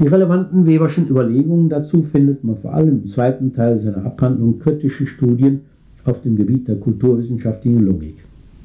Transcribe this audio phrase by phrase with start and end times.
[0.00, 5.06] Die relevanten Weberschen Überlegungen dazu findet man vor allem im zweiten Teil seiner Abhandlung Kritische
[5.06, 5.60] Studien
[6.04, 8.16] auf dem Gebiet der kulturwissenschaftlichen Logik.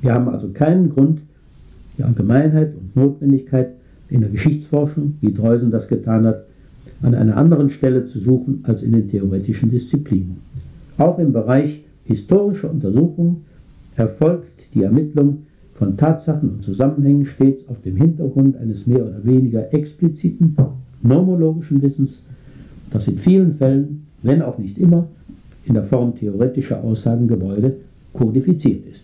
[0.02, 1.20] Wir haben also keinen Grund,
[1.98, 3.74] die Allgemeinheit und Notwendigkeit
[4.10, 6.46] in der Geschichtsforschung, wie Dreusen das getan hat,
[7.04, 10.38] an einer anderen Stelle zu suchen als in den theoretischen Disziplinen.
[10.98, 13.46] Auch im Bereich historischer Untersuchungen
[13.96, 15.44] erfolgt die Ermittlung
[15.76, 20.56] von Tatsachen und Zusammenhängen stets auf dem Hintergrund eines mehr oder weniger expliziten
[21.02, 22.12] nomologischen Wissens,
[22.92, 25.08] das in vielen Fällen, wenn auch nicht immer,
[25.66, 27.76] in der Form theoretischer Aussagengebäude
[28.14, 29.04] kodifiziert ist.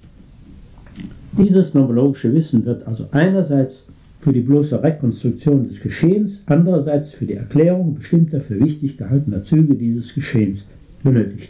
[1.38, 3.84] Dieses nomologische Wissen wird also einerseits
[4.22, 9.76] für die bloße Rekonstruktion des Geschehens, andererseits für die Erklärung bestimmter für wichtig gehaltener Züge
[9.76, 10.64] dieses Geschehens
[11.04, 11.50] benötigt.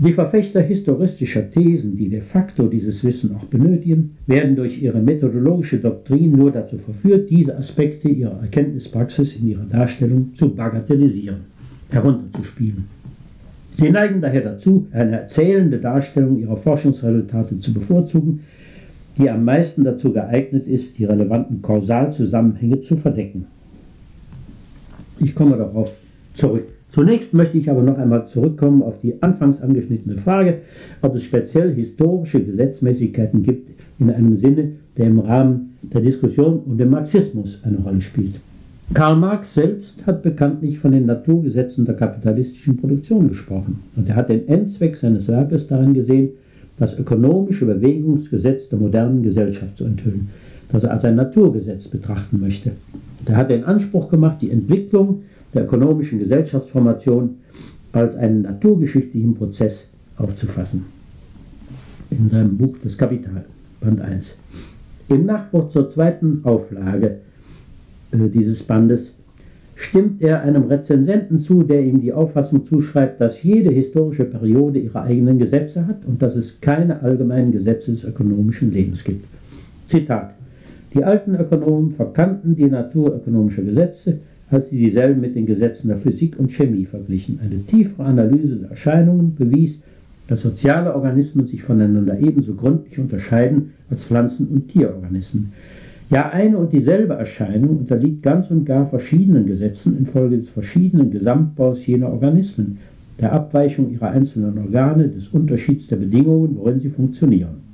[0.00, 5.78] Die Verfechter historistischer Thesen, die de facto dieses Wissen auch benötigen, werden durch ihre methodologische
[5.78, 11.38] Doktrin nur dazu verführt, diese Aspekte ihrer Erkenntnispraxis in ihrer Darstellung zu bagatellisieren,
[11.90, 12.84] herunterzuspielen.
[13.76, 18.44] Sie neigen daher dazu, eine erzählende Darstellung ihrer Forschungsresultate zu bevorzugen,
[19.16, 23.46] die am meisten dazu geeignet ist, die relevanten Kausalzusammenhänge zu verdecken.
[25.18, 25.90] Ich komme darauf
[26.34, 26.68] zurück.
[26.90, 30.58] Zunächst möchte ich aber noch einmal zurückkommen auf die anfangs angeschnittene Frage,
[31.02, 36.78] ob es speziell historische Gesetzmäßigkeiten gibt in einem Sinne, der im Rahmen der Diskussion um
[36.78, 38.40] den Marxismus eine Rolle spielt.
[38.94, 44.30] Karl Marx selbst hat bekanntlich von den Naturgesetzen der kapitalistischen Produktion gesprochen und er hat
[44.30, 46.30] den Endzweck seines Werkes darin gesehen,
[46.78, 50.28] das ökonomische Bewegungsgesetz der modernen Gesellschaft zu enthüllen,
[50.72, 52.72] das er als ein Naturgesetz betrachten möchte.
[53.26, 55.22] Er hat den Anspruch gemacht, die Entwicklung
[55.54, 57.36] der ökonomischen Gesellschaftsformation
[57.92, 60.84] als einen naturgeschichtlichen Prozess aufzufassen.
[62.10, 63.44] In seinem Buch Das Kapital,
[63.80, 64.34] Band 1.
[65.08, 67.18] Im Nachwort zur zweiten Auflage
[68.12, 69.12] äh, dieses Bandes
[69.74, 75.02] stimmt er einem Rezensenten zu, der ihm die Auffassung zuschreibt, dass jede historische Periode ihre
[75.02, 79.24] eigenen Gesetze hat und dass es keine allgemeinen Gesetze des ökonomischen Lebens gibt.
[79.86, 80.34] Zitat.
[80.94, 84.18] Die alten Ökonomen verkannten die Natur ökonomischer Gesetze,
[84.50, 87.38] als sie dieselben mit den Gesetzen der Physik und Chemie verglichen.
[87.42, 89.78] Eine tiefere Analyse der Erscheinungen bewies,
[90.26, 95.52] dass soziale Organismen sich voneinander ebenso gründlich unterscheiden als Pflanzen- und Tierorganismen.
[96.10, 101.86] Ja, eine und dieselbe Erscheinung unterliegt ganz und gar verschiedenen Gesetzen infolge des verschiedenen Gesamtbaus
[101.86, 102.78] jener Organismen,
[103.20, 107.68] der Abweichung ihrer einzelnen Organe, des Unterschieds der Bedingungen, worin sie funktionieren.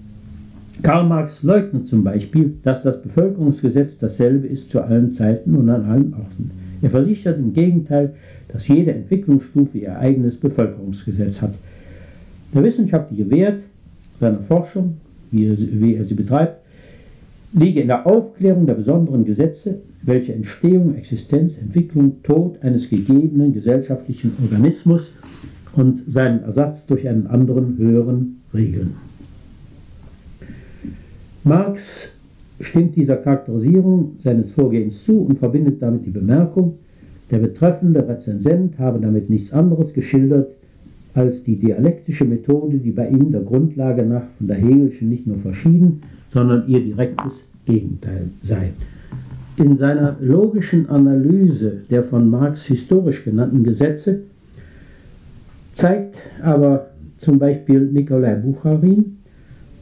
[0.82, 5.84] Karl Marx leugnet zum Beispiel, dass das Bevölkerungsgesetz dasselbe ist zu allen Zeiten und an
[5.84, 6.63] allen Orten.
[6.84, 8.14] Er versichert im Gegenteil,
[8.48, 11.54] dass jede Entwicklungsstufe ihr eigenes Bevölkerungsgesetz hat.
[12.52, 13.62] Der wissenschaftliche Wert
[14.20, 14.98] seiner Forschung,
[15.30, 16.60] wie er, wie er sie betreibt,
[17.54, 24.32] liege in der Aufklärung der besonderen Gesetze, welche Entstehung, Existenz, Entwicklung, Tod eines gegebenen gesellschaftlichen
[24.42, 25.10] Organismus
[25.72, 28.96] und seinen Ersatz durch einen anderen höheren regeln.
[31.44, 32.13] Marx
[32.64, 36.78] stimmt dieser Charakterisierung seines Vorgehens zu und verbindet damit die Bemerkung,
[37.30, 40.48] der betreffende Rezensent habe damit nichts anderes geschildert
[41.14, 45.38] als die dialektische Methode, die bei ihm der Grundlage nach von der Hegelschen nicht nur
[45.38, 46.02] verschieden,
[46.32, 47.32] sondern ihr direktes
[47.66, 48.72] Gegenteil sei.
[49.56, 54.22] In seiner logischen Analyse der von Marx historisch genannten Gesetze
[55.76, 56.88] zeigt aber
[57.18, 59.18] zum Beispiel Nikolai Bucharin,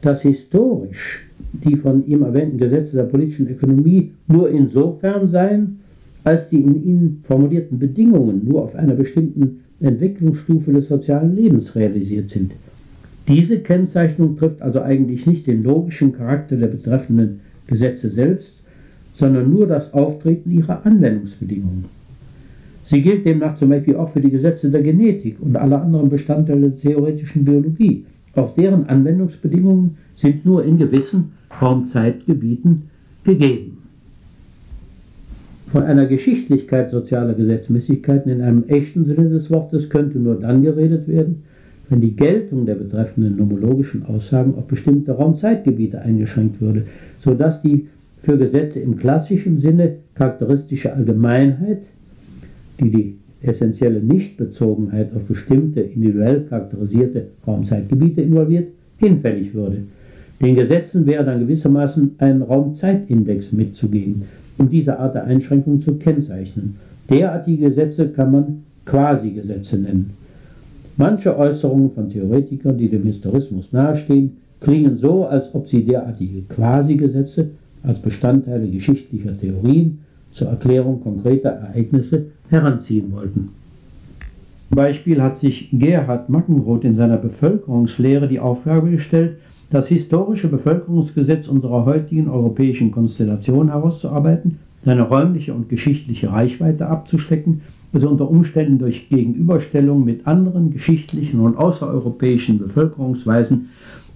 [0.01, 1.22] dass historisch
[1.53, 5.79] die von ihm erwähnten Gesetze der politischen Ökonomie nur insofern seien,
[6.23, 12.29] als die in ihnen formulierten Bedingungen nur auf einer bestimmten Entwicklungsstufe des sozialen Lebens realisiert
[12.29, 12.53] sind.
[13.27, 18.51] Diese Kennzeichnung trifft also eigentlich nicht den logischen Charakter der betreffenden Gesetze selbst,
[19.13, 21.85] sondern nur das Auftreten ihrer Anwendungsbedingungen.
[22.85, 26.71] Sie gilt demnach zum Beispiel auch für die Gesetze der Genetik und aller anderen Bestandteile
[26.71, 28.05] der theoretischen Biologie.
[28.35, 31.31] Auf deren Anwendungsbedingungen sind nur in gewissen
[31.61, 32.83] Raumzeitgebieten
[33.23, 33.77] gegeben.
[35.71, 41.07] Von einer Geschichtlichkeit sozialer Gesetzmäßigkeiten in einem echten Sinne des Wortes könnte nur dann geredet
[41.07, 41.43] werden,
[41.89, 46.85] wenn die Geltung der betreffenden nomologischen Aussagen auf bestimmte Raumzeitgebiete eingeschränkt würde,
[47.19, 47.87] sodass die
[48.21, 51.83] für Gesetze im klassischen Sinne charakteristische Allgemeinheit,
[52.79, 59.83] die die essentielle Nichtbezogenheit auf bestimmte individuell charakterisierte Raumzeitgebiete involviert, hinfällig würde.
[60.41, 64.23] Den Gesetzen wäre dann gewissermaßen ein Raumzeitindex mitzugeben,
[64.57, 66.75] um diese Art der Einschränkung zu kennzeichnen.
[67.09, 70.11] Derartige Gesetze kann man Quasi-Gesetze nennen.
[70.97, 77.49] Manche Äußerungen von Theoretikern, die dem Historismus nahestehen, klingen so, als ob sie derartige Quasi-Gesetze
[77.83, 79.99] als Bestandteile geschichtlicher Theorien
[80.33, 83.49] zur Erklärung konkreter Ereignisse heranziehen wollten.
[84.69, 89.37] Zum Beispiel hat sich Gerhard Mackenroth in seiner Bevölkerungslehre die Aufgabe gestellt,
[89.73, 97.61] das historische Bevölkerungsgesetz unserer heutigen europäischen Konstellation herauszuarbeiten, seine räumliche und geschichtliche Reichweite abzustecken,
[97.91, 103.69] es unter Umständen durch Gegenüberstellung mit anderen geschichtlichen und außereuropäischen Bevölkerungsweisen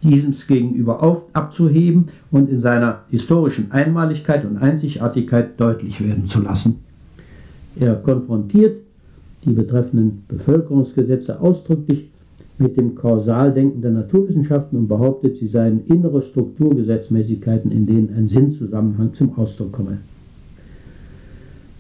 [0.03, 6.75] diesem gegenüber auf, abzuheben und in seiner historischen Einmaligkeit und Einzigartigkeit deutlich werden zu lassen.
[7.79, 8.77] Er konfrontiert
[9.43, 12.09] die betreffenden Bevölkerungsgesetze ausdrücklich
[12.59, 19.13] mit dem Kausaldenken der Naturwissenschaften und behauptet, sie seien innere Strukturgesetzmäßigkeiten, in denen ein Sinnzusammenhang
[19.13, 19.99] zum Ausdruck komme.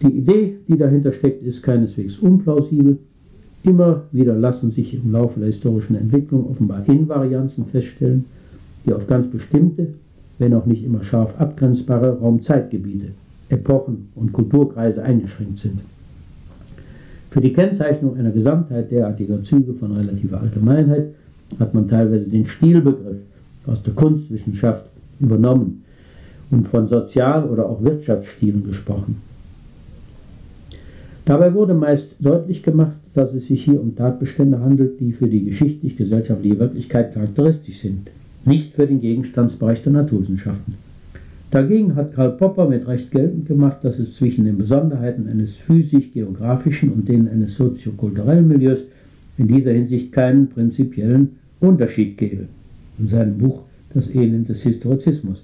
[0.01, 2.99] Die Idee, die dahinter steckt, ist keineswegs unplausibel.
[3.63, 8.25] Immer wieder lassen sich im Laufe der historischen Entwicklung offenbar Invarianzen feststellen,
[8.85, 9.93] die auf ganz bestimmte,
[10.37, 13.07] wenn auch nicht immer scharf abgrenzbare Raumzeitgebiete,
[13.49, 15.79] Epochen und Kulturkreise eingeschränkt sind.
[17.37, 21.09] Für die Kennzeichnung einer Gesamtheit derartiger Züge von relativer Allgemeinheit
[21.59, 23.19] hat man teilweise den Stilbegriff
[23.67, 24.85] aus der Kunstwissenschaft
[25.19, 25.83] übernommen
[26.49, 29.21] und von Sozial- oder auch Wirtschaftsstilen gesprochen.
[31.25, 35.45] Dabei wurde meist deutlich gemacht, dass es sich hier um Tatbestände handelt, die für die
[35.45, 38.09] geschichtlich-gesellschaftliche Wirklichkeit charakteristisch sind,
[38.45, 40.86] nicht für den Gegenstandsbereich der Naturwissenschaften.
[41.49, 46.89] Dagegen hat Karl Popper mit Recht geltend gemacht, dass es zwischen den Besonderheiten eines physisch-geografischen
[46.89, 48.79] und denen eines soziokulturellen Milieus
[49.37, 52.47] in dieser Hinsicht keinen prinzipiellen Unterschied gebe.
[52.99, 53.61] In seinem Buch
[53.93, 55.41] Das Elend des Historizismus.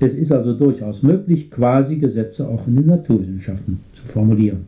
[0.00, 4.66] Es ist also durchaus möglich, quasi Gesetze auch in den Naturwissenschaften zu formulieren.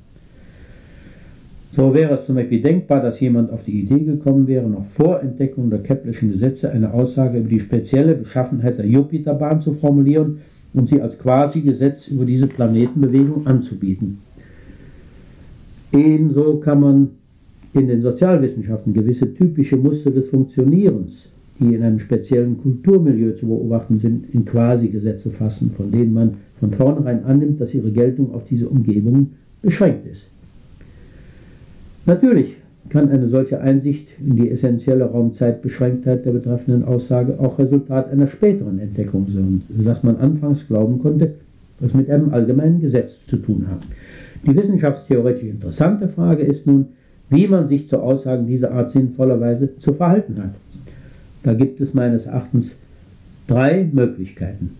[1.72, 5.20] So wäre es zum Beispiel denkbar, dass jemand auf die Idee gekommen wäre, noch vor
[5.20, 10.38] Entdeckung der Keplerschen Gesetze eine Aussage über die spezielle Beschaffenheit der Jupiterbahn zu formulieren
[10.72, 14.18] und sie als Quasi-Gesetz über diese Planetenbewegung anzubieten.
[15.92, 17.08] Ebenso kann man
[17.72, 21.26] in den Sozialwissenschaften gewisse typische Muster des Funktionierens,
[21.58, 26.72] die in einem speziellen Kulturmilieu zu beobachten sind, in Quasi-Gesetze fassen, von denen man von
[26.72, 30.22] vornherein annimmt, dass ihre Geltung auf diese Umgebungen beschränkt ist.
[32.06, 32.56] Natürlich
[32.88, 38.78] kann eine solche Einsicht in die essentielle Raumzeitbeschränktheit der betreffenden Aussage auch Resultat einer späteren
[38.78, 41.34] Entdeckung sein, sodass man anfangs glauben konnte,
[41.80, 43.80] es mit einem allgemeinen Gesetz zu tun hat.
[44.46, 46.86] Die wissenschaftstheoretisch interessante Frage ist nun,
[47.28, 50.54] wie man sich zu Aussagen dieser Art sinnvollerweise zu verhalten hat.
[51.42, 52.74] Da gibt es meines Erachtens
[53.46, 54.70] drei Möglichkeiten.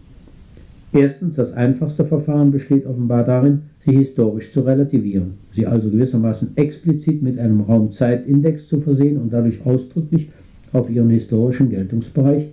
[0.92, 7.22] Erstens, das einfachste Verfahren besteht offenbar darin, sie historisch zu relativieren, sie also gewissermaßen explizit
[7.22, 10.28] mit einem Raumzeitindex zu versehen und dadurch ausdrücklich
[10.72, 12.46] auf ihren historischen Geltungsbereich,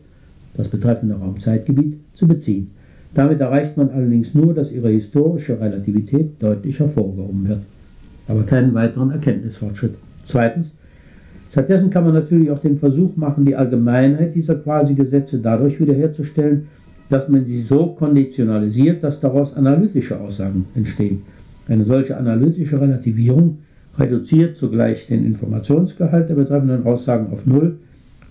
[0.55, 2.71] das betreffende Raumzeitgebiet, zu beziehen.
[3.13, 7.61] Damit erreicht man allerdings nur, dass ihre historische Relativität deutlich hervorgehoben wird,
[8.27, 9.95] aber keinen weiteren Erkenntnisfortschritt.
[10.25, 10.67] Zweitens,
[11.51, 16.67] stattdessen kann man natürlich auch den Versuch machen, die Allgemeinheit dieser Quasi-Gesetze dadurch wiederherzustellen,
[17.09, 21.21] dass man sie so konditionalisiert, dass daraus analytische Aussagen entstehen.
[21.67, 23.59] Eine solche analytische Relativierung
[23.97, 27.77] reduziert zugleich den Informationsgehalt der betreffenden Aussagen auf Null,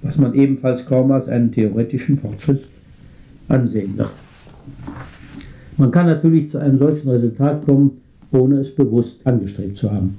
[0.02, 2.64] was man ebenfalls kaum als einen theoretischen Fortschritt
[3.48, 4.12] ansehen wird.
[5.76, 7.92] Man kann natürlich zu einem solchen Resultat kommen,
[8.32, 10.16] ohne es bewusst angestrebt zu haben.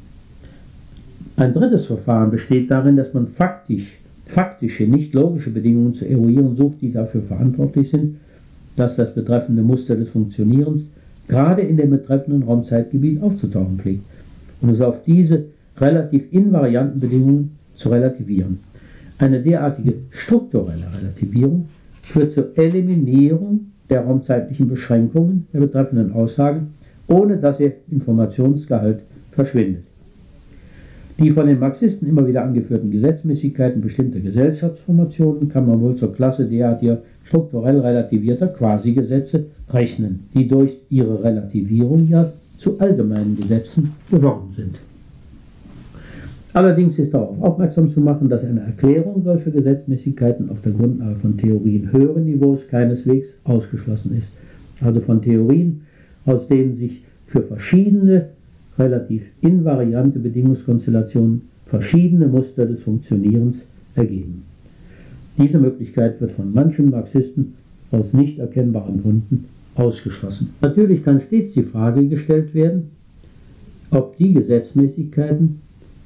[1.36, 6.82] Ein drittes Verfahren besteht darin, dass man faktisch, faktische, nicht logische Bedingungen zu eruieren sucht,
[6.82, 8.18] die dafür verantwortlich sind,
[8.78, 10.84] dass das betreffende Muster des Funktionierens
[11.28, 14.04] gerade in dem betreffenden Raumzeitgebiet aufzutauchen pflegt,
[14.62, 15.46] um es auf diese
[15.78, 18.60] relativ invarianten Bedingungen zu relativieren.
[19.18, 21.68] Eine derartige strukturelle Relativierung
[22.04, 26.74] führt zur Eliminierung der raumzeitlichen Beschränkungen der betreffenden Aussagen,
[27.08, 29.00] ohne dass ihr Informationsgehalt
[29.32, 29.84] verschwindet.
[31.20, 36.46] Die von den Marxisten immer wieder angeführten Gesetzmäßigkeiten bestimmter Gesellschaftsformationen kann man wohl zur Klasse
[36.46, 44.80] derartiger strukturell relativierter Quasi-Gesetze rechnen, die durch ihre Relativierung ja zu allgemeinen Gesetzen geworden sind.
[46.54, 51.38] Allerdings ist darauf aufmerksam zu machen, dass eine Erklärung solcher Gesetzmäßigkeiten auf der Grundlage von
[51.38, 54.32] Theorien höheren Niveaus keineswegs ausgeschlossen ist,
[54.82, 55.82] also von Theorien,
[56.26, 58.30] aus denen sich für verschiedene
[58.80, 63.64] relativ invariante Bedingungskonstellationen verschiedene Muster des Funktionierens
[63.96, 64.47] ergeben.
[65.38, 67.54] Diese Möglichkeit wird von manchen Marxisten
[67.92, 70.50] aus nicht erkennbaren Gründen ausgeschlossen.
[70.62, 72.90] Natürlich kann stets die Frage gestellt werden,
[73.92, 75.60] ob die Gesetzmäßigkeiten,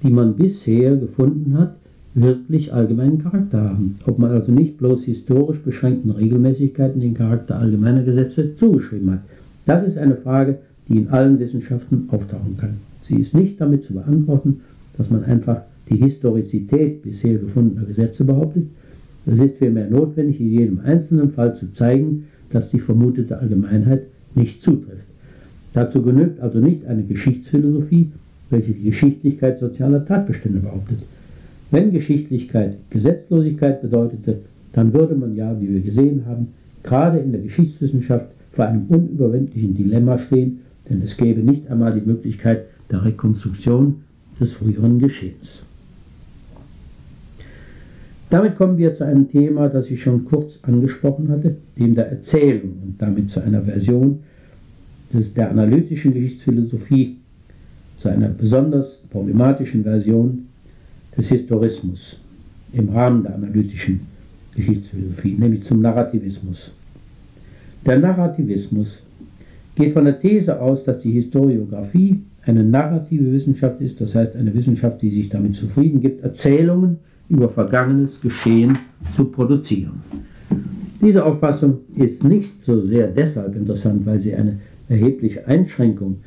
[0.04, 1.76] die man bisher gefunden hat,
[2.14, 8.04] wirklich allgemeinen Charakter haben, ob man also nicht bloß historisch beschränkten Regelmäßigkeiten den Charakter allgemeiner
[8.04, 9.22] Gesetze zugeschrieben hat.
[9.66, 10.60] Das ist eine Frage,
[10.90, 12.78] die in allen Wissenschaften auftauchen kann.
[13.08, 14.62] Sie ist nicht damit zu beantworten,
[14.98, 18.68] dass man einfach die Historizität bisher gefundener Gesetze behauptet.
[19.26, 24.04] Es ist vielmehr notwendig, in jedem einzelnen Fall zu zeigen, dass die vermutete Allgemeinheit
[24.36, 25.06] nicht zutrifft.
[25.74, 28.12] Dazu genügt also nicht eine Geschichtsphilosophie,
[28.50, 31.00] welche die Geschichtlichkeit sozialer Tatbestände behauptet.
[31.70, 34.40] Wenn Geschichtlichkeit Gesetzlosigkeit bedeutete,
[34.74, 36.48] dann würde man ja, wie wir gesehen haben,
[36.84, 40.60] gerade in der Geschichtswissenschaft vor einem unüberwindlichen Dilemma stehen,
[40.90, 44.02] denn es gäbe nicht einmal die Möglichkeit der Rekonstruktion
[44.40, 45.64] des früheren Geschehens.
[48.32, 52.78] Damit kommen wir zu einem Thema, das ich schon kurz angesprochen hatte, dem der Erzählung
[52.82, 54.20] und damit zu einer Version
[55.14, 57.18] des, der analytischen Geschichtsphilosophie,
[58.00, 60.48] zu einer besonders problematischen Version
[61.18, 62.22] des Historismus
[62.72, 64.00] im Rahmen der analytischen
[64.56, 66.72] Geschichtsphilosophie, nämlich zum Narrativismus.
[67.86, 69.04] Der Narrativismus
[69.76, 74.54] geht von der These aus, dass die Historiographie eine narrative Wissenschaft ist, das heißt eine
[74.54, 77.00] Wissenschaft, die sich damit zufrieden gibt, Erzählungen
[77.32, 78.78] über vergangenes Geschehen
[79.16, 80.04] zu produzieren.
[81.02, 84.60] Diese Auffassung ist nicht so sehr deshalb interessant, weil sie eine
[84.90, 86.18] erhebliche Einschränkung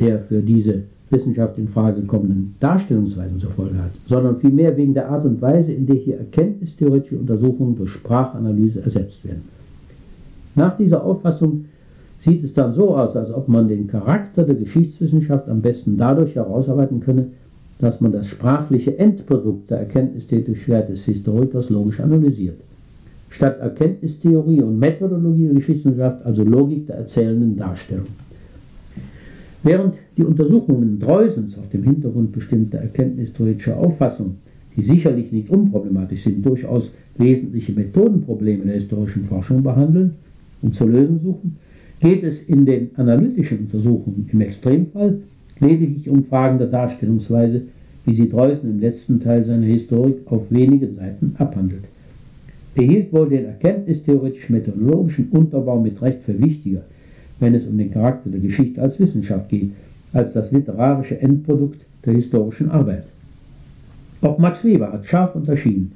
[0.00, 5.08] der für diese Wissenschaft in Frage kommenden Darstellungsweisen zur Folge hat, sondern vielmehr wegen der
[5.08, 9.42] Art und Weise, in der hier erkenntnistheoretische Untersuchungen durch Sprachanalyse ersetzt werden.
[10.56, 11.66] Nach dieser Auffassung
[12.20, 16.34] sieht es dann so aus, als ob man den Charakter der Geschichtswissenschaft am besten dadurch
[16.34, 17.28] herausarbeiten könne,
[17.80, 22.60] dass man das sprachliche Endprodukt der Erkenntnistätigkeit des Historikers logisch analysiert.
[23.30, 28.06] Statt Erkenntnistheorie und Methodologie der Geschichtswissenschaft also Logik der erzählenden Darstellung.
[29.62, 34.38] Während die Untersuchungen Dreusens auf dem Hintergrund bestimmter erkenntnistheoretischer Auffassungen,
[34.76, 40.14] die sicherlich nicht unproblematisch sind, durchaus wesentliche Methodenprobleme der historischen Forschung behandeln
[40.62, 41.56] und zu lösen suchen,
[42.00, 45.20] geht es in den analytischen Untersuchungen im Extremfall
[45.60, 47.62] lediglich um Fragen der Darstellungsweise,
[48.04, 51.84] wie sie Dreußen im letzten Teil seiner Historik auf wenige Seiten abhandelt.
[52.74, 56.82] Er hielt wohl den erkenntnistheoretisch-methodologischen Unterbau mit Recht für wichtiger,
[57.40, 59.72] wenn es um den Charakter der Geschichte als Wissenschaft geht,
[60.12, 63.04] als das literarische Endprodukt der historischen Arbeit.
[64.22, 65.92] Auch Max Weber hat scharf unterschieden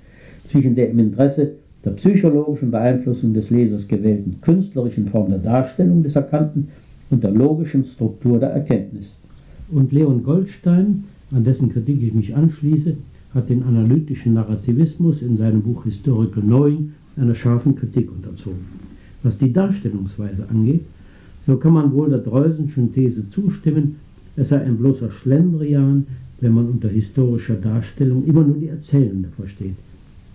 [0.51, 1.53] zwischen der im Interesse
[1.85, 6.69] der psychologischen Beeinflussung des Lesers gewählten künstlerischen Form der Darstellung des Erkannten
[7.11, 9.07] und der logischen Struktur der Erkenntnis.
[9.69, 12.97] Und Leon Goldstein, an dessen Kritik ich mich anschließe,
[13.35, 18.65] hat den analytischen Narrativismus in seinem Buch Historical Knowing einer scharfen Kritik unterzogen.
[19.23, 20.83] Was die Darstellungsweise angeht,
[21.47, 23.97] so kann man wohl der Dreusenschen These zustimmen,
[24.37, 26.07] es sei ein bloßer Schlendrian,
[26.41, 29.77] wenn man unter historischer Darstellung immer nur die Erzählende versteht.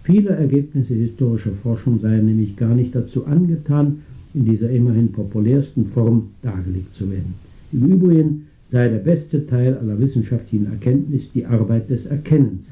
[0.04, 4.00] Viele Ergebnisse historischer Forschung seien nämlich gar nicht dazu angetan,
[4.34, 7.34] in dieser immerhin populärsten Form dargelegt zu werden.
[7.72, 12.68] Im Übrigen sei der beste Teil aller wissenschaftlichen Erkenntnis die Arbeit des Erkennens.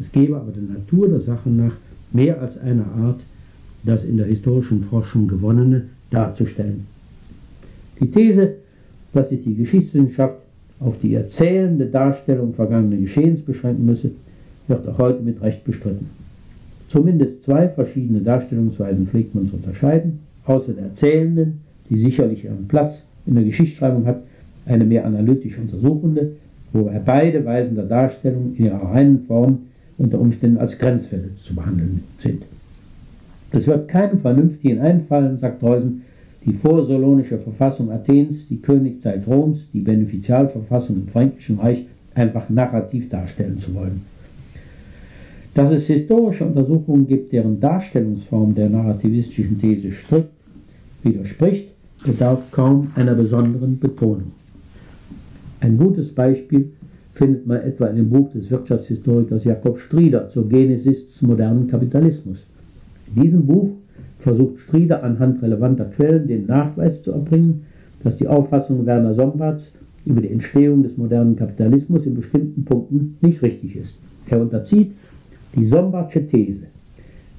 [0.00, 1.76] Es gebe aber der Natur der Sache nach
[2.12, 3.20] mehr als eine Art,
[3.84, 6.86] das in der historischen Forschung Gewonnene darzustellen.
[8.00, 8.54] Die These,
[9.12, 10.38] dass sich die Geschichtswissenschaft
[10.80, 14.10] auf die erzählende Darstellung vergangenen Geschehens beschränken müsse,
[14.66, 16.06] wird auch heute mit Recht bestritten.
[16.88, 21.60] Zumindest zwei verschiedene Darstellungsweisen pflegt man zu unterscheiden, außer der erzählenden,
[21.90, 22.94] die sicherlich ihren Platz
[23.26, 24.22] in der Geschichtsschreibung hat,
[24.66, 26.32] eine mehr analytisch untersuchende,
[26.72, 29.58] wobei beide Weisen der Darstellung in ihrer reinen Form
[29.98, 32.42] unter Umständen als Grenzfälle zu behandeln sind.
[33.52, 36.02] Es wird keinem Vernünftigen einfallen, sagt Dreusen,
[36.44, 43.58] die vorsolonische Verfassung Athens, die Königzeit Roms, die Benefizialverfassung im Fränkischen Reich einfach narrativ darstellen
[43.58, 44.02] zu wollen.
[45.54, 50.30] Dass es historische Untersuchungen gibt, deren Darstellungsform der narrativistischen These strikt
[51.02, 51.68] widerspricht,
[52.04, 54.32] bedarf kaum einer besonderen Betonung.
[55.64, 56.72] Ein gutes Beispiel
[57.14, 62.36] findet man etwa in dem Buch des Wirtschaftshistorikers Jakob Strieder zur Genesis des modernen Kapitalismus.
[63.16, 63.70] In diesem Buch
[64.18, 67.62] versucht Strieder anhand relevanter Quellen den Nachweis zu erbringen,
[68.02, 69.62] dass die Auffassung Werner Sombarts
[70.04, 73.94] über die Entstehung des modernen Kapitalismus in bestimmten Punkten nicht richtig ist.
[74.28, 74.92] Er unterzieht
[75.56, 76.66] die Sombartsche These,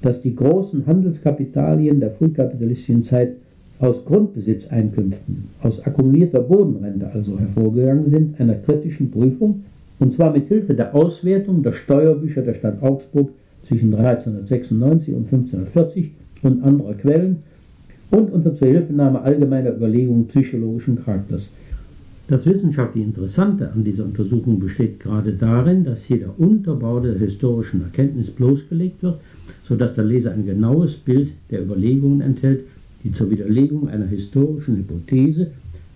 [0.02, 3.36] dass die großen Handelskapitalien der frühkapitalistischen Zeit
[3.78, 9.64] aus Grundbesitzeinkünften, aus akkumulierter Bodenrente also hervorgegangen sind, einer kritischen Prüfung,
[9.98, 13.30] und zwar mit Hilfe der Auswertung der Steuerbücher der Stadt Augsburg
[13.66, 16.10] zwischen 1396 und 1540
[16.42, 17.38] und anderer Quellen
[18.10, 21.42] und unter Zuhilfenahme allgemeiner Überlegungen psychologischen Charakters.
[22.28, 27.82] Das wissenschaftlich Interessante an dieser Untersuchung besteht gerade darin, dass hier der Unterbau der historischen
[27.82, 29.20] Erkenntnis bloßgelegt wird,
[29.64, 32.64] sodass der Leser ein genaues Bild der Überlegungen enthält,
[33.06, 35.52] die zur Widerlegung einer historischen Hypothese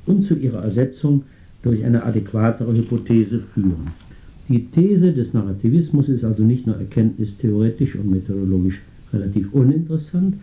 [0.06, 1.24] und zu ihrer Ersetzung
[1.60, 3.88] durch eine adäquatere Hypothese führen.
[4.48, 8.80] Die These des Narrativismus ist also nicht nur erkenntnistheoretisch und methodologisch
[9.12, 10.36] relativ uninteressant,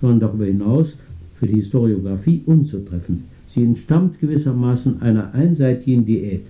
[0.00, 0.92] sondern darüber hinaus
[1.40, 3.22] für die Historiographie unzutreffend.
[3.52, 6.42] Sie entstammt gewissermaßen einer einseitigen Diät,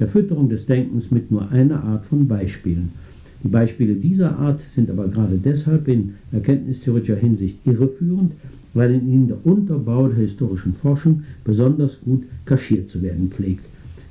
[0.00, 2.90] der Fütterung des Denkens mit nur einer Art von Beispielen.
[3.44, 8.32] Die Beispiele dieser Art sind aber gerade deshalb in erkenntnistheoretischer Hinsicht irreführend,
[8.74, 13.64] weil in ihnen der Unterbau der historischen Forschung besonders gut kaschiert zu werden pflegt.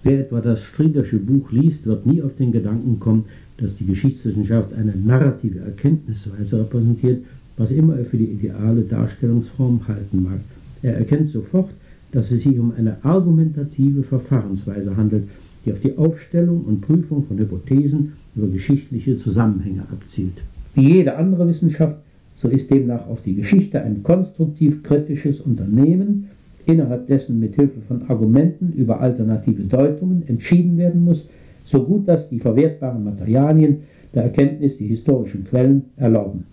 [0.03, 3.25] Wer etwa das Striegersche Buch liest, wird nie auf den Gedanken kommen,
[3.57, 7.23] dass die Geschichtswissenschaft eine narrative Erkenntnisweise repräsentiert,
[7.57, 10.39] was immer er für die ideale Darstellungsform halten mag.
[10.81, 11.69] Er erkennt sofort,
[12.11, 15.25] dass es sich um eine argumentative Verfahrensweise handelt,
[15.65, 20.37] die auf die Aufstellung und Prüfung von Hypothesen über geschichtliche Zusammenhänge abzielt.
[20.73, 21.97] Wie jede andere Wissenschaft,
[22.41, 26.29] so ist demnach auch die Geschichte ein konstruktiv kritisches Unternehmen,
[26.65, 31.24] innerhalb dessen mit Hilfe von Argumenten über alternative Deutungen entschieden werden muss,
[31.65, 33.77] so gut das die verwertbaren Materialien
[34.13, 36.45] der Erkenntnis die historischen Quellen erlauben.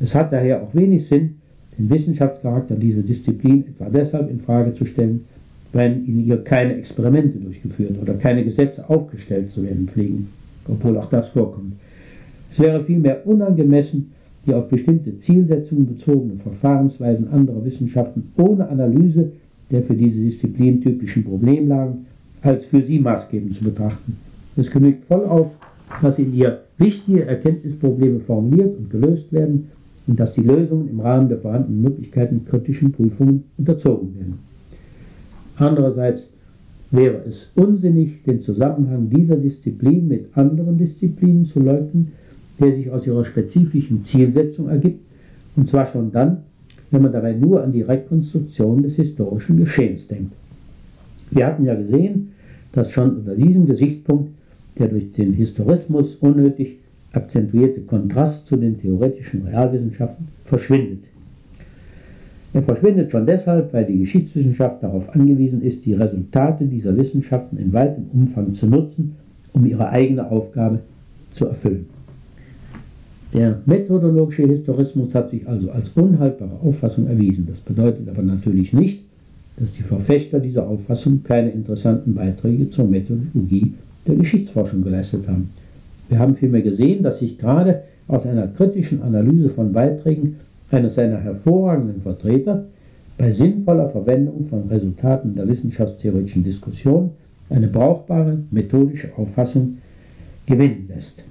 [0.00, 1.36] Es hat daher auch wenig Sinn,
[1.78, 5.24] den Wissenschaftscharakter dieser Disziplin etwa deshalb in Frage zu stellen,
[5.72, 10.28] wenn in ihr keine Experimente durchgeführt oder keine Gesetze aufgestellt zu werden pflegen,
[10.68, 11.72] obwohl auch das vorkommt.
[12.50, 14.12] Es wäre vielmehr unangemessen,
[14.46, 19.32] die auf bestimmte Zielsetzungen bezogenen Verfahrensweisen anderer Wissenschaften ohne Analyse
[19.70, 22.06] der für diese Disziplin typischen Problemlagen
[22.42, 24.16] als für sie maßgebend zu betrachten.
[24.56, 25.48] Es genügt voll auf,
[26.02, 29.68] dass in ihr wichtige Erkenntnisprobleme formuliert und gelöst werden
[30.06, 34.38] und dass die Lösungen im Rahmen der vorhandenen Möglichkeiten kritischen Prüfungen unterzogen werden.
[35.56, 36.22] Andererseits
[36.90, 42.12] wäre es unsinnig, den Zusammenhang dieser Disziplin mit anderen Disziplinen zu leugnen,
[42.62, 45.00] der sich aus ihrer spezifischen Zielsetzung ergibt,
[45.56, 46.44] und zwar schon dann,
[46.90, 50.32] wenn man dabei nur an die Rekonstruktion des historischen Geschehens denkt.
[51.30, 52.32] Wir hatten ja gesehen,
[52.72, 54.30] dass schon unter diesem Gesichtspunkt
[54.78, 56.78] der durch den Historismus unnötig
[57.12, 61.00] akzentuierte Kontrast zu den theoretischen Realwissenschaften verschwindet.
[62.54, 67.72] Er verschwindet schon deshalb, weil die Geschichtswissenschaft darauf angewiesen ist, die Resultate dieser Wissenschaften in
[67.72, 69.16] weitem Umfang zu nutzen,
[69.52, 70.80] um ihre eigene Aufgabe
[71.34, 71.86] zu erfüllen.
[73.32, 77.46] Der methodologische Historismus hat sich also als unhaltbare Auffassung erwiesen.
[77.46, 79.00] Das bedeutet aber natürlich nicht,
[79.56, 83.72] dass die Verfechter dieser Auffassung keine interessanten Beiträge zur Methodologie
[84.06, 85.50] der Geschichtsforschung geleistet haben.
[86.08, 90.36] Wir haben vielmehr gesehen, dass sich gerade aus einer kritischen Analyse von Beiträgen
[90.70, 92.66] eines seiner hervorragenden Vertreter
[93.16, 97.10] bei sinnvoller Verwendung von Resultaten der wissenschaftstheoretischen Diskussion
[97.48, 99.78] eine brauchbare methodische Auffassung
[100.46, 101.22] gewinnen lässt.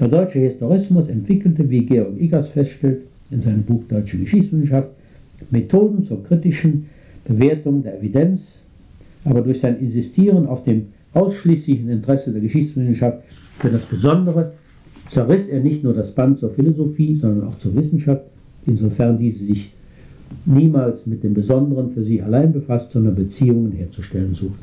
[0.00, 4.90] Der deutsche Historismus entwickelte, wie Georg Igers feststellt in seinem Buch Deutsche Geschichtswissenschaft,
[5.50, 6.86] Methoden zur kritischen
[7.24, 8.40] Bewertung der Evidenz,
[9.24, 13.18] aber durch sein Insistieren auf dem ausschließlichen Interesse der Geschichtswissenschaft
[13.58, 14.52] für das Besondere
[15.10, 18.22] zerriss er nicht nur das Band zur Philosophie, sondern auch zur Wissenschaft,
[18.66, 19.72] insofern diese sich
[20.44, 24.60] niemals mit dem Besonderen für sie allein befasst, sondern Beziehungen herzustellen sucht.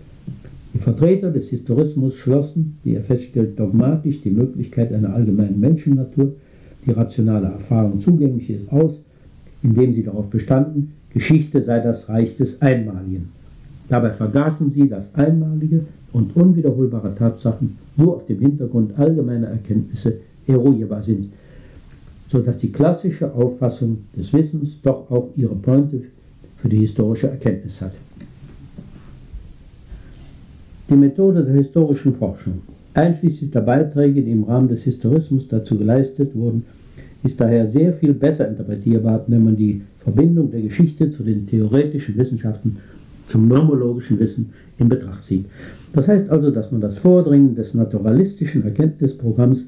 [0.76, 6.34] Die Vertreter des Historismus schlossen, wie er feststellt, dogmatisch die Möglichkeit einer allgemeinen Menschennatur,
[6.86, 8.92] die rationale Erfahrung zugänglich ist, aus,
[9.64, 13.30] indem sie darauf bestanden, Geschichte sei das Reich des Einmaligen.
[13.88, 21.04] Dabei vergaßen sie, dass einmalige und unwiederholbare Tatsachen nur auf dem Hintergrund allgemeiner Erkenntnisse eruierbar
[21.04, 21.30] sind,
[22.30, 26.02] sodass die klassische Auffassung des Wissens doch auch ihre Pointe
[26.58, 27.94] für die historische Erkenntnis hat.
[30.88, 32.62] Die Methode der historischen Forschung,
[32.94, 36.64] einschließlich der Beiträge, die im Rahmen des Historismus dazu geleistet wurden,
[37.24, 42.16] ist daher sehr viel besser interpretierbar, wenn man die Verbindung der Geschichte zu den theoretischen
[42.18, 42.78] Wissenschaften,
[43.30, 45.48] zum nomologischen Wissen in Betracht zieht.
[45.94, 49.62] Das heißt also, dass man das Vordringen des naturalistischen Erkenntnisprogramms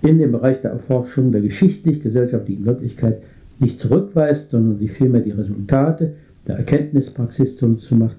[0.00, 3.18] in den Bereich der Erforschung der geschichtlich-gesellschaftlichen Wirklichkeit
[3.58, 6.14] nicht zurückweist, sondern sich vielmehr die Resultate
[6.46, 8.16] der Erkenntnispraxis zunutze macht,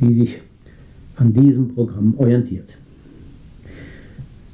[0.00, 0.38] die sich
[1.20, 2.76] an diesem Programm orientiert.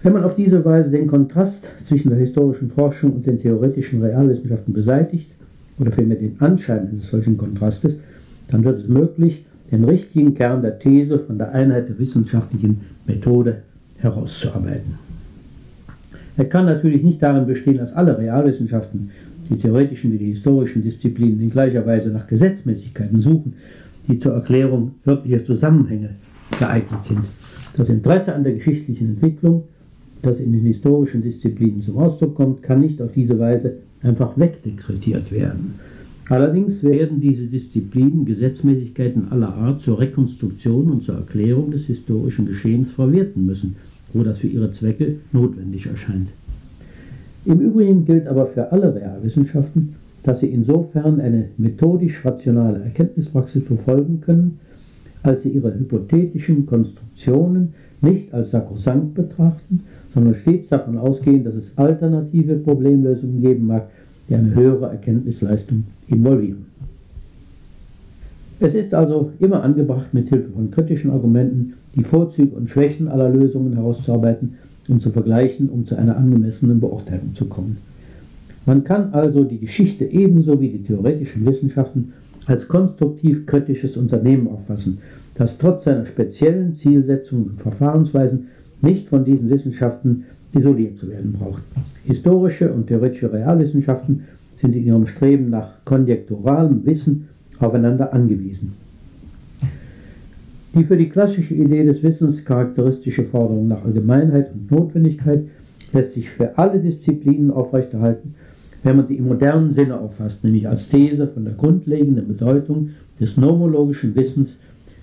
[0.02, 4.72] Wenn man auf diese Weise den Kontrast zwischen der historischen Forschung und den theoretischen Realwissenschaften
[4.72, 5.30] beseitigt,
[5.78, 7.96] oder vielmehr den Anschein eines solchen Kontrastes,
[8.48, 13.62] dann wird es möglich, den richtigen Kern der These von der Einheit der wissenschaftlichen Methode
[13.98, 14.94] herauszuarbeiten.
[16.36, 19.10] Er kann natürlich nicht darin bestehen, dass alle Realwissenschaften,
[19.48, 23.54] die theoretischen wie die historischen Disziplinen, in gleicher Weise nach Gesetzmäßigkeiten suchen,
[24.08, 26.10] die zur Erklärung wirklicher Zusammenhänge
[26.58, 27.20] geeignet sind.
[27.76, 29.64] Das Interesse an der geschichtlichen Entwicklung,
[30.22, 35.30] das in den historischen Disziplinen zum Ausdruck kommt, kann nicht auf diese Weise einfach wegdekretiert
[35.30, 35.74] werden.
[36.28, 42.90] Allerdings werden diese Disziplinen Gesetzmäßigkeiten aller Art zur Rekonstruktion und zur Erklärung des historischen Geschehens
[42.90, 43.76] verwerten müssen,
[44.12, 46.28] wo das für ihre Zwecke notwendig erscheint.
[47.44, 54.58] Im Übrigen gilt aber für alle Realwissenschaften, dass sie insofern eine methodisch-rationale Erkenntnispraxis verfolgen können,
[55.26, 59.80] als sie ihre hypothetischen Konstruktionen nicht als sakrosankt betrachten,
[60.14, 63.88] sondern stets davon ausgehen, dass es alternative Problemlösungen geben mag,
[64.28, 66.66] die eine höhere Erkenntnisleistung involvieren.
[68.58, 73.28] Es ist also immer angebracht, mit Hilfe von kritischen Argumenten die Vorzüge und Schwächen aller
[73.28, 74.54] Lösungen herauszuarbeiten
[74.88, 77.78] und zu vergleichen, um zu einer angemessenen Beurteilung zu kommen.
[78.64, 82.12] Man kann also die Geschichte ebenso wie die theoretischen Wissenschaften
[82.46, 84.98] als konstruktiv kritisches Unternehmen auffassen,
[85.34, 88.48] das trotz seiner speziellen Zielsetzungen und Verfahrensweisen
[88.80, 91.62] nicht von diesen Wissenschaften isoliert zu werden braucht.
[92.04, 94.24] Historische und theoretische Realwissenschaften
[94.60, 97.28] sind in ihrem Streben nach konjekturalem Wissen
[97.58, 98.74] aufeinander angewiesen.
[100.74, 105.44] Die für die klassische Idee des Wissens charakteristische Forderung nach Allgemeinheit und Notwendigkeit
[105.92, 108.34] lässt sich für alle Disziplinen aufrechterhalten,
[108.86, 113.36] wenn man sie im modernen Sinne auffasst, nämlich als These von der grundlegenden Bedeutung des
[113.36, 114.56] nomologischen Wissens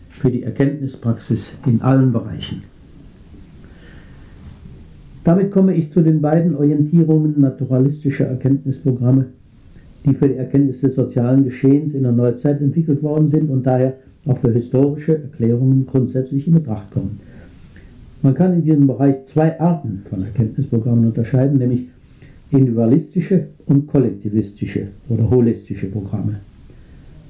[0.10, 2.64] für die Erkenntnispraxis in allen Bereichen.
[5.26, 9.26] Damit komme ich zu den beiden Orientierungen naturalistischer Erkenntnisprogramme,
[10.06, 13.96] die für die Erkenntnis des sozialen Geschehens in der Neuzeit entwickelt worden sind und daher
[14.26, 17.20] auch für historische Erklärungen grundsätzlich in Betracht kommen.
[18.22, 21.88] Man kann in diesem Bereich zwei Arten von Erkenntnisprogrammen unterscheiden, nämlich
[22.54, 26.36] individualistische und kollektivistische oder holistische Programme.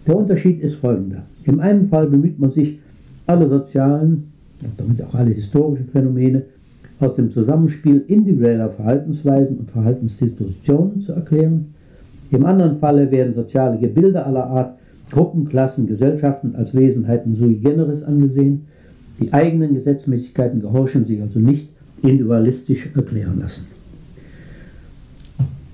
[0.06, 1.24] Der Unterschied ist folgender.
[1.46, 2.80] Im einen Fall bemüht man sich,
[3.26, 4.32] alle sozialen
[4.62, 6.44] und damit auch alle historischen Phänomene
[7.00, 11.74] aus dem Zusammenspiel individueller Verhaltensweisen und Verhaltensdispositionen zu erklären.
[12.32, 14.78] Im anderen Falle werden soziale Gebilde aller Art,
[15.10, 18.66] Gruppen, Klassen, Gesellschaften als Wesenheiten sui generis angesehen.
[19.22, 21.70] Die eigenen Gesetzmäßigkeiten gehorchen sich also nicht
[22.02, 23.73] individualistisch erklären lassen.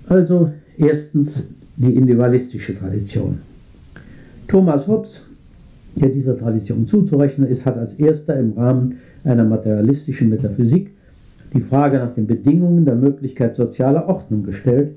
[0.10, 1.44] Also erstens
[1.78, 3.38] die individualistische Tradition.
[4.48, 5.22] Thomas Hobbes,
[5.96, 10.90] der dieser Tradition zuzurechnen ist, hat als erster im Rahmen einer materialistischen Metaphysik
[11.54, 14.92] die Frage nach den Bedingungen der Möglichkeit sozialer Ordnung gestellt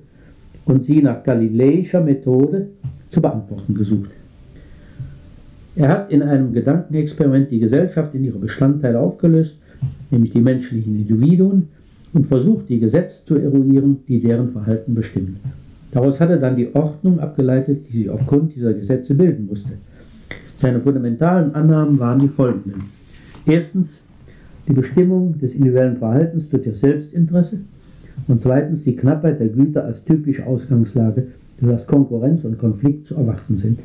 [0.64, 2.68] und sie nach galileischer Methode
[3.10, 4.10] zu beantworten gesucht.
[5.76, 9.56] Er hat in einem Gedankenexperiment die Gesellschaft in ihre Bestandteile aufgelöst,
[10.10, 11.68] nämlich die menschlichen Individuen,
[12.12, 15.36] und versucht, die Gesetze zu eruieren, die deren Verhalten bestimmen.
[15.92, 19.70] Daraus hat er dann die Ordnung abgeleitet, die sich aufgrund dieser Gesetze bilden musste.
[20.58, 22.84] Seine fundamentalen Annahmen waren die folgenden.
[23.46, 23.88] Erstens,
[24.68, 27.58] die Bestimmung des individuellen Verhaltens durch das Selbstinteresse
[28.28, 31.26] und zweitens die Knappheit der Güter als typische Ausgangslage,
[31.60, 33.80] das Konkurrenz und Konflikt zu erwarten sind.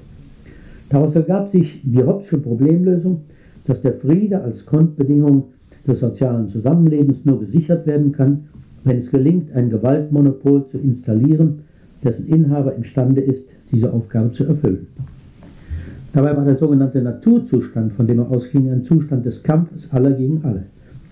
[0.90, 3.22] Daraus ergab sich die Hobbesche Problemlösung,
[3.66, 5.46] dass der Friede als Grundbedingung
[5.88, 8.46] des sozialen Zusammenlebens nur gesichert werden kann,
[8.84, 11.60] wenn es gelingt, ein Gewaltmonopol zu installieren,
[12.04, 14.88] dessen Inhaber imstande ist, diese Aufgabe zu erfüllen.
[16.14, 20.44] Dabei war der sogenannte Naturzustand, von dem er ausging, ein Zustand des Kampfes aller gegen
[20.44, 20.64] alle.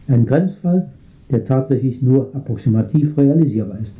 [0.07, 0.89] Ein Grenzfall,
[1.31, 3.93] der tatsächlich nur approximativ realisierbar ist.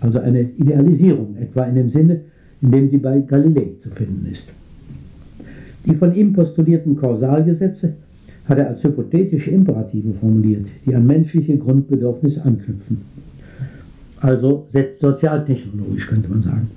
[0.00, 2.20] Also eine Idealisierung, etwa in dem Sinne,
[2.60, 4.44] in dem sie bei Galilei zu finden ist.
[5.86, 7.94] Die von ihm postulierten Kausalgesetze
[8.48, 13.02] hat er als hypothetische Imperative formuliert, die an menschliche Grundbedürfnisse anknüpfen.
[14.20, 14.66] Also
[15.00, 16.68] sozialtechnologisch könnte man sagen.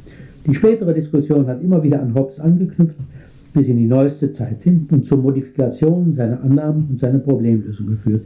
[0.46, 2.96] Die spätere Diskussion hat immer wieder an Hobbes angeknüpft,
[3.54, 8.24] bis in die neueste Zeit hin und zur Modifikation seiner Annahmen und seiner Problemlösung geführt.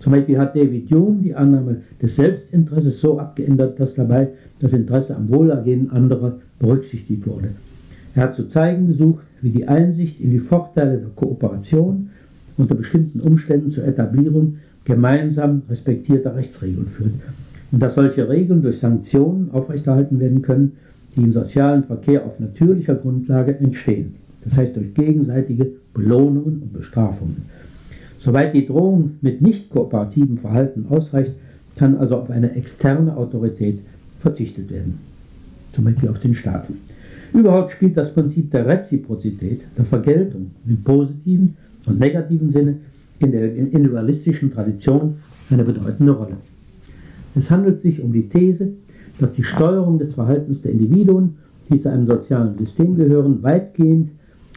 [0.00, 4.28] Zum Beispiel hat David Hume die Annahme des Selbstinteresses so abgeändert, dass dabei
[4.60, 7.48] das Interesse am Wohlergehen anderer berücksichtigt wurde.
[8.14, 12.10] Er hat zu zeigen gesucht, wie die Einsicht in die Vorteile der Kooperation
[12.56, 17.14] unter bestimmten Umständen zur Etablierung gemeinsam respektierter Rechtsregeln führt
[17.72, 20.72] und dass solche Regeln durch Sanktionen aufrechterhalten werden können,
[21.16, 24.14] die im sozialen Verkehr auf natürlicher Grundlage entstehen,
[24.44, 27.36] das heißt durch gegenseitige Belohnungen und Bestrafungen.
[28.20, 31.32] Soweit die Drohung mit nicht kooperativem Verhalten ausreicht,
[31.76, 33.80] kann also auf eine externe Autorität
[34.20, 34.98] verzichtet werden,
[35.72, 36.66] zum Beispiel auf den Staat.
[37.32, 42.76] Überhaupt spielt das Prinzip der Reziprozität, der Vergeltung im positiven und negativen Sinne
[43.18, 45.14] in der individualistischen Tradition
[45.50, 46.36] eine bedeutende Rolle.
[47.34, 48.68] Es handelt sich um die These,
[49.18, 51.36] dass die Steuerung des Verhaltens der Individuen,
[51.70, 54.10] die zu einem sozialen System gehören, weitgehend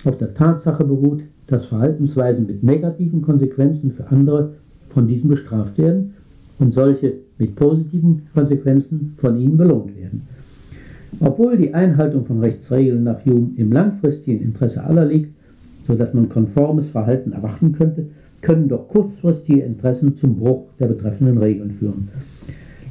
[0.03, 4.53] auf der Tatsache beruht, dass Verhaltensweisen mit negativen Konsequenzen für andere
[4.89, 6.13] von diesen bestraft werden
[6.59, 10.27] und solche mit positiven Konsequenzen von ihnen belohnt werden.
[11.19, 15.33] Obwohl die Einhaltung von Rechtsregeln nach Hume im langfristigen Interesse aller liegt,
[15.89, 18.05] sodass man konformes Verhalten erwarten könnte,
[18.41, 22.09] können doch kurzfristige Interessen zum Bruch der betreffenden Regeln führen.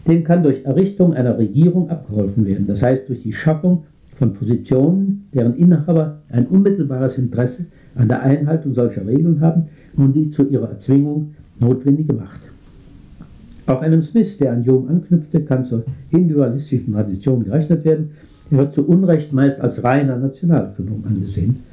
[0.08, 3.84] Dem kann durch Errichtung einer Regierung abgeholfen werden, das heißt durch die Schaffung
[4.18, 10.30] von Positionen, deren Inhaber ein unmittelbares Interesse an der Einhaltung solcher Regeln haben und die
[10.30, 12.40] zu ihrer Erzwingung notwendige Macht.
[13.66, 18.10] Auch einem Smith, der an Hume anknüpfte, kann zur individualistischen Tradition gerechnet werden.
[18.50, 21.67] Er wird zu Unrecht meist als reiner Nationalökonom angesehen.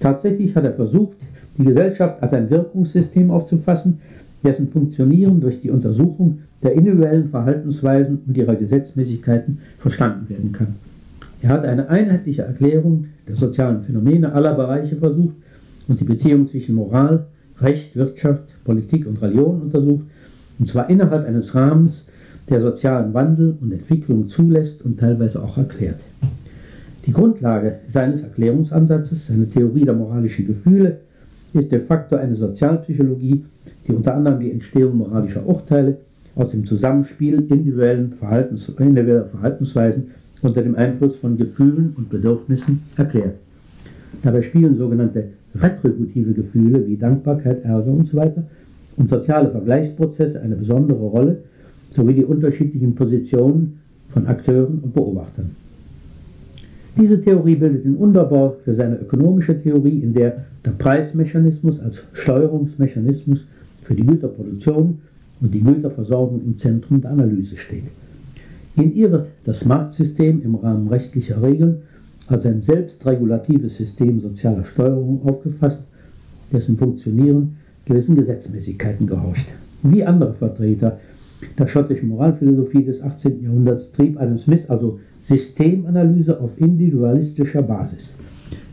[0.00, 1.16] Tatsächlich hat er versucht,
[1.58, 4.00] die Gesellschaft als ein Wirkungssystem aufzufassen,
[4.42, 10.74] dessen Funktionieren durch die Untersuchung der individuellen Verhaltensweisen und ihrer Gesetzmäßigkeiten verstanden werden kann.
[11.42, 15.36] Er hat eine einheitliche Erklärung der sozialen Phänomene aller Bereiche versucht
[15.88, 17.26] und die Beziehung zwischen Moral,
[17.60, 20.04] Recht, Wirtschaft, Politik und Religion untersucht
[20.58, 22.04] und zwar innerhalb eines Rahmens,
[22.48, 26.00] der sozialen Wandel und Entwicklung zulässt und teilweise auch erklärt.
[27.06, 30.98] Die Grundlage seines Erklärungsansatzes, seine Theorie der moralischen Gefühle,
[31.54, 33.44] ist de facto eine Sozialpsychologie,
[33.86, 35.96] die unter anderem die Entstehung moralischer Urteile
[36.36, 40.10] aus dem Zusammenspiel individuellen Verhaltens, individueller Verhaltensweisen
[40.42, 43.36] unter dem Einfluss von Gefühlen und Bedürfnissen erklärt.
[44.22, 48.30] Dabei spielen sogenannte retributive Gefühle wie Dankbarkeit, Ärger usw.
[48.34, 48.42] So
[48.96, 51.38] und soziale Vergleichsprozesse eine besondere Rolle,
[51.92, 55.56] sowie die unterschiedlichen Positionen von Akteuren und Beobachtern.
[56.96, 63.46] Diese Theorie bildet den Unterbau für seine ökonomische Theorie, in der der Preismechanismus als Steuerungsmechanismus
[63.82, 64.98] für die Güterproduktion
[65.40, 67.84] und die Güterversorgung im Zentrum der Analyse steht.
[68.76, 71.82] In ihr wird das Marktsystem im Rahmen rechtlicher Regeln
[72.28, 75.80] als ein selbstregulatives System sozialer Steuerung aufgefasst,
[76.52, 79.46] dessen Funktionieren gewissen Gesetzmäßigkeiten gehorcht.
[79.82, 81.00] Wie andere Vertreter
[81.58, 83.42] der schottischen Moralphilosophie des 18.
[83.42, 85.00] Jahrhunderts trieb Adam Smith also
[85.30, 88.12] Systemanalyse auf individualistischer Basis.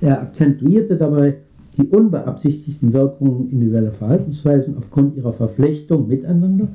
[0.02, 1.36] Er akzentuierte dabei
[1.78, 6.67] die unbeabsichtigten Wirkungen individueller Verhaltensweisen aufgrund ihrer Verflechtung miteinander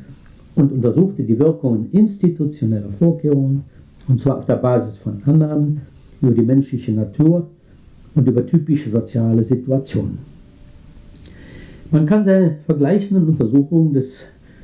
[0.55, 3.65] und untersuchte die Wirkungen institutioneller Vorkehrungen,
[4.07, 5.81] und zwar auf der Basis von Annahmen
[6.21, 7.49] über die menschliche Natur
[8.15, 10.19] und über typische soziale Situationen.
[11.91, 14.13] Man kann seine vergleichenden Untersuchungen des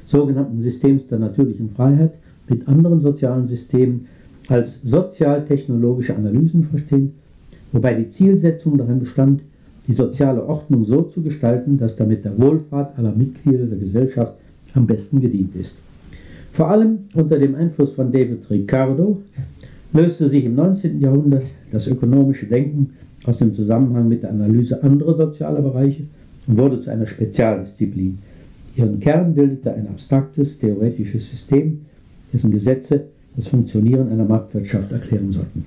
[0.07, 2.12] sogenannten Systems der natürlichen Freiheit
[2.48, 4.07] mit anderen sozialen Systemen
[4.48, 7.12] als sozialtechnologische Analysen verstehen,
[7.72, 9.42] wobei die Zielsetzung darin bestand,
[9.87, 14.34] die soziale Ordnung so zu gestalten, dass damit der Wohlfahrt aller Mitglieder der Gesellschaft
[14.74, 15.76] am besten gedient ist.
[16.52, 19.22] Vor allem unter dem Einfluss von David Ricardo
[19.92, 21.00] löste sich im 19.
[21.00, 22.90] Jahrhundert das ökonomische Denken
[23.24, 26.02] aus dem Zusammenhang mit der Analyse anderer sozialer Bereiche
[26.46, 28.18] und wurde zu einer Spezialdisziplin.
[28.76, 31.80] Ihren Kern bildete ein abstraktes, theoretisches System,
[32.32, 33.04] dessen Gesetze
[33.36, 35.64] das Funktionieren einer Marktwirtschaft erklären sollten.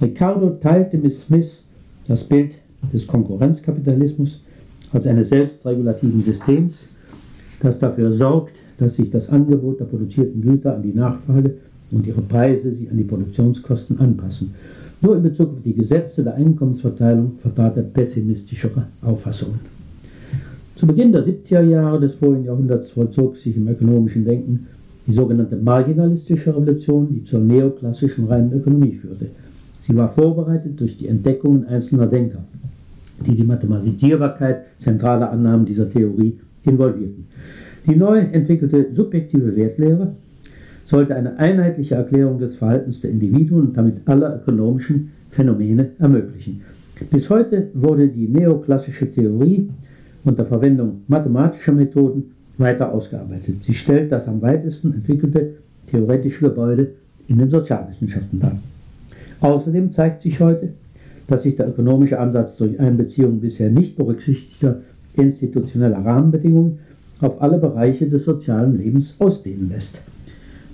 [0.00, 1.62] Ricardo teilte mit Smith
[2.08, 2.52] das Bild
[2.92, 4.40] des Konkurrenzkapitalismus
[4.92, 6.74] als eines selbstregulativen Systems,
[7.60, 11.54] das dafür sorgt, dass sich das Angebot der produzierten Güter an die Nachfrage
[11.90, 14.54] und ihre Preise sich an die Produktionskosten anpassen.
[15.00, 19.60] Nur in Bezug auf die Gesetze der Einkommensverteilung vertrat er pessimistischere Auffassungen.
[20.76, 24.66] Zu Beginn der 70er Jahre des vorigen Jahrhunderts vollzog sich im ökonomischen Denken
[25.06, 29.26] die sogenannte marginalistische Revolution, die zur neoklassischen reinen Ökonomie führte.
[29.86, 32.44] Sie war vorbereitet durch die Entdeckungen einzelner Denker,
[33.26, 37.26] die die Mathematisierbarkeit zentraler Annahmen dieser Theorie involvierten.
[37.86, 40.14] Die neu entwickelte subjektive Wertlehre
[40.84, 46.60] sollte eine einheitliche Erklärung des Verhaltens der Individuen und damit aller ökonomischen Phänomene ermöglichen.
[47.10, 49.68] Bis heute wurde die neoklassische Theorie
[50.24, 53.64] unter Verwendung mathematischer Methoden weiter ausgearbeitet.
[53.64, 55.54] Sie stellt das am weitesten entwickelte
[55.90, 56.92] theoretische Gebäude
[57.28, 58.58] in den Sozialwissenschaften dar.
[59.40, 60.70] Außerdem zeigt sich heute,
[61.26, 64.80] dass sich der ökonomische Ansatz durch Einbeziehung bisher nicht berücksichtigter
[65.16, 66.78] institutioneller Rahmenbedingungen
[67.20, 69.98] auf alle Bereiche des sozialen Lebens ausdehnen lässt.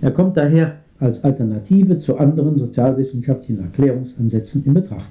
[0.01, 5.11] Er kommt daher als Alternative zu anderen sozialwissenschaftlichen Erklärungsansätzen in Betracht,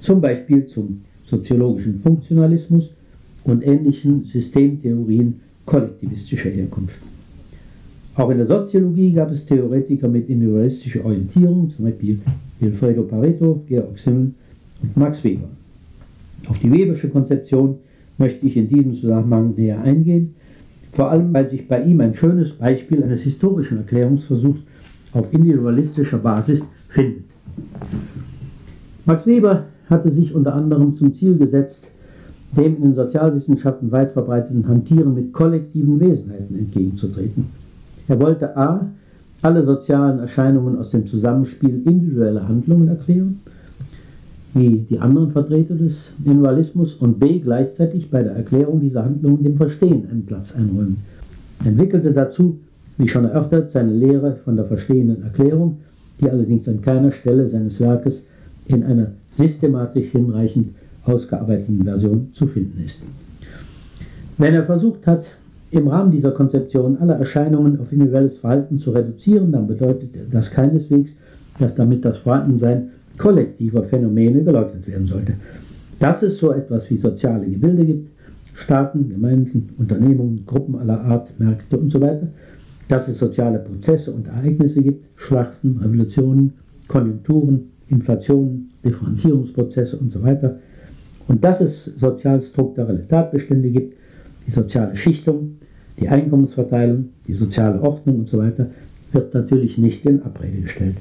[0.00, 2.90] zum Beispiel zum soziologischen Funktionalismus
[3.44, 6.96] und ähnlichen Systemtheorien kollektivistischer Herkunft.
[8.14, 12.20] Auch in der Soziologie gab es Theoretiker mit individualistischer Orientierung, zum Beispiel
[12.60, 14.32] Wilfredo Pareto, Georg Simmel
[14.82, 15.48] und Max Weber.
[16.48, 17.76] Auf die Webersche Konzeption
[18.16, 20.34] möchte ich in diesem Zusammenhang näher eingehen,
[20.92, 24.60] vor allem weil sich bei ihm ein schönes Beispiel eines historischen Erklärungsversuchs
[25.12, 27.24] auf individualistischer Basis findet.
[29.04, 31.82] Max Weber hatte sich unter anderem zum Ziel gesetzt,
[32.56, 37.46] dem in den Sozialwissenschaften weit verbreiteten Hantieren mit kollektiven Wesenheiten entgegenzutreten.
[38.08, 38.88] Er wollte a.
[39.42, 43.40] alle sozialen Erscheinungen aus dem Zusammenspiel individueller Handlungen erklären,
[44.54, 47.40] wie die anderen Vertreter des Individualismus, und b.
[47.40, 50.98] gleichzeitig bei der Erklärung dieser Handlungen dem Verstehen einen Platz einräumen.
[51.60, 52.58] Er entwickelte dazu,
[52.96, 55.78] wie schon erörtert, seine Lehre von der verstehenden Erklärung,
[56.20, 58.22] die allerdings an keiner Stelle seines Werkes
[58.66, 60.68] in einer systematisch hinreichend
[61.06, 62.96] ausgearbeiteten Version zu finden ist.
[64.38, 65.24] Wenn er versucht hat,
[65.70, 71.10] im Rahmen dieser Konzeption alle Erscheinungen auf individuelles Verhalten zu reduzieren, dann bedeutet das keineswegs,
[71.58, 75.34] dass damit das Vorhandensein kollektiver Phänomene geleugnet werden sollte.
[75.98, 78.10] Dass es so etwas wie soziale Gebilde gibt,
[78.54, 82.28] Staaten, Gemeinden, Unternehmungen, Gruppen aller Art, Märkte usw., so
[82.88, 86.52] dass es soziale Prozesse und Ereignisse gibt, Schlachten, Revolutionen,
[86.86, 90.36] Konjunkturen, Inflationen, Differenzierungsprozesse usw.
[90.40, 90.48] So
[91.28, 93.96] und dass es sozialstrukturelle Tatbestände gibt,
[94.46, 95.56] die soziale Schichtung,
[95.98, 98.52] die Einkommensverteilung, die soziale Ordnung usw.
[98.56, 98.66] So
[99.12, 100.96] wird natürlich nicht in Abrede gestellt.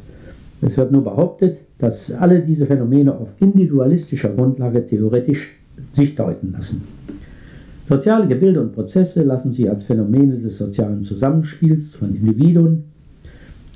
[0.61, 5.55] Es wird nur behauptet, dass alle diese Phänomene auf individualistischer Grundlage theoretisch
[5.93, 6.83] sich deuten lassen.
[7.88, 12.85] Soziale Gebilde und Prozesse lassen sich als Phänomene des sozialen Zusammenspiels von Individuen,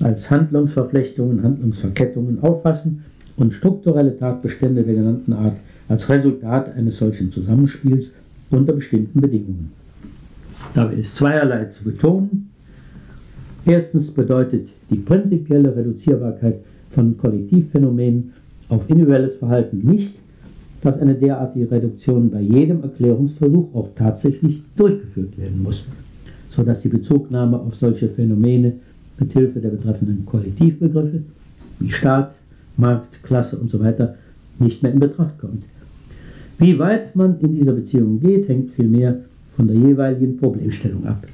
[0.02, 3.04] als Handlungsverflechtungen, Handlungsverkettungen auffassen
[3.38, 5.58] und strukturelle Tatbestände der genannten Art
[5.90, 8.08] als Resultat eines solchen Zusammenspiels
[8.52, 9.72] unter bestimmten Bedingungen.
[10.74, 12.50] Dabei ist zweierlei zu betonen.
[13.66, 16.56] Erstens bedeutet die prinzipielle Reduzierbarkeit
[16.92, 18.34] von Kollektivphänomenen
[18.70, 20.14] auf individuelles Verhalten nicht,
[20.82, 25.84] dass eine derartige Reduktion bei jedem Erklärungsversuch auch tatsächlich durchgeführt werden muss,
[26.56, 28.74] sodass die Bezugnahme auf solche Phänomene
[29.20, 31.24] mit Hilfe der betreffenden Kollektivbegriffe
[31.80, 32.34] wie Staat,
[32.78, 33.94] Markt, Klasse usw.
[33.98, 34.08] So
[34.60, 35.64] nicht mehr in Betracht kommt.
[36.60, 39.22] Wie weit man in dieser Beziehung geht, hängt vielmehr
[39.56, 41.26] von der jeweiligen Problemstellung ab.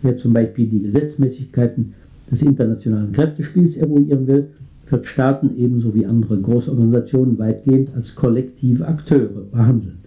[0.00, 1.92] Wer zum Beispiel die Gesetzmäßigkeiten
[2.30, 4.46] des internationalen Kräftespiels eruieren will,
[4.88, 9.98] wird Staaten ebenso wie andere Großorganisationen weitgehend als kollektive Akteure behandeln.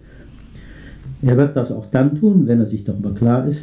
[1.22, 3.62] Er wird das auch dann tun, wenn er sich darüber klar ist,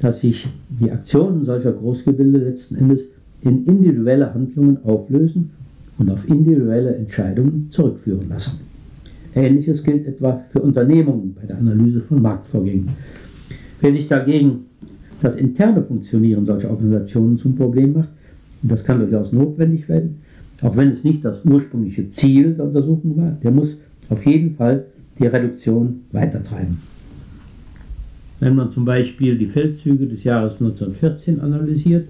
[0.00, 3.00] dass sich die Aktionen solcher Großgebilde letzten Endes
[3.40, 5.50] in individuelle Handlungen auflösen
[5.98, 8.71] und auf individuelle Entscheidungen zurückführen lassen.
[9.34, 12.90] Ähnliches gilt etwa für Unternehmungen bei der Analyse von Marktvorgängen.
[13.80, 14.66] Wer sich dagegen
[15.20, 18.10] das interne Funktionieren solcher Organisationen zum Problem macht,
[18.62, 20.18] und das kann durchaus notwendig werden,
[20.62, 23.76] auch wenn es nicht das ursprüngliche Ziel der Untersuchung war, der muss
[24.10, 24.86] auf jeden Fall
[25.18, 26.78] die Reduktion weitertreiben.
[28.40, 32.08] Wenn man zum Beispiel die Feldzüge des Jahres 1914 analysiert,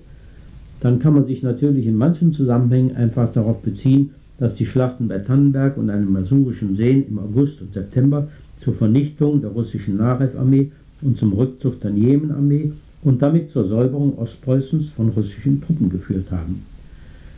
[0.81, 4.11] dann kann man sich natürlich in manchen Zusammenhängen einfach darauf beziehen,
[4.43, 8.27] dass die Schlachten bei Tannenberg und einem masurischen Seen im August und September
[8.59, 12.73] zur Vernichtung der russischen Narew-Armee und zum Rückzug der Jemen-Armee
[13.05, 16.65] und damit zur Säuberung Ostpreußens von russischen Truppen geführt haben.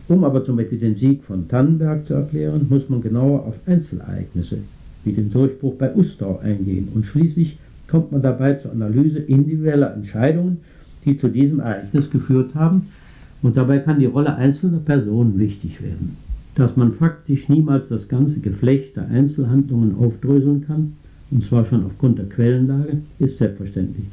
[0.09, 4.61] Um aber zum Beispiel den Sieg von Tannenberg zu erklären, muss man genauer auf Einzelereignisse
[5.05, 10.62] wie den Durchbruch bei Ustor eingehen und schließlich kommt man dabei zur Analyse individueller Entscheidungen,
[11.05, 12.87] die zu diesem Ereignis geführt haben
[13.43, 16.23] und dabei kann die Rolle einzelner Personen wichtig werden.
[16.55, 20.93] Dass man faktisch niemals das ganze Geflecht der Einzelhandlungen aufdröseln kann,
[21.31, 24.07] und zwar schon aufgrund der Quellenlage, ist selbstverständlich.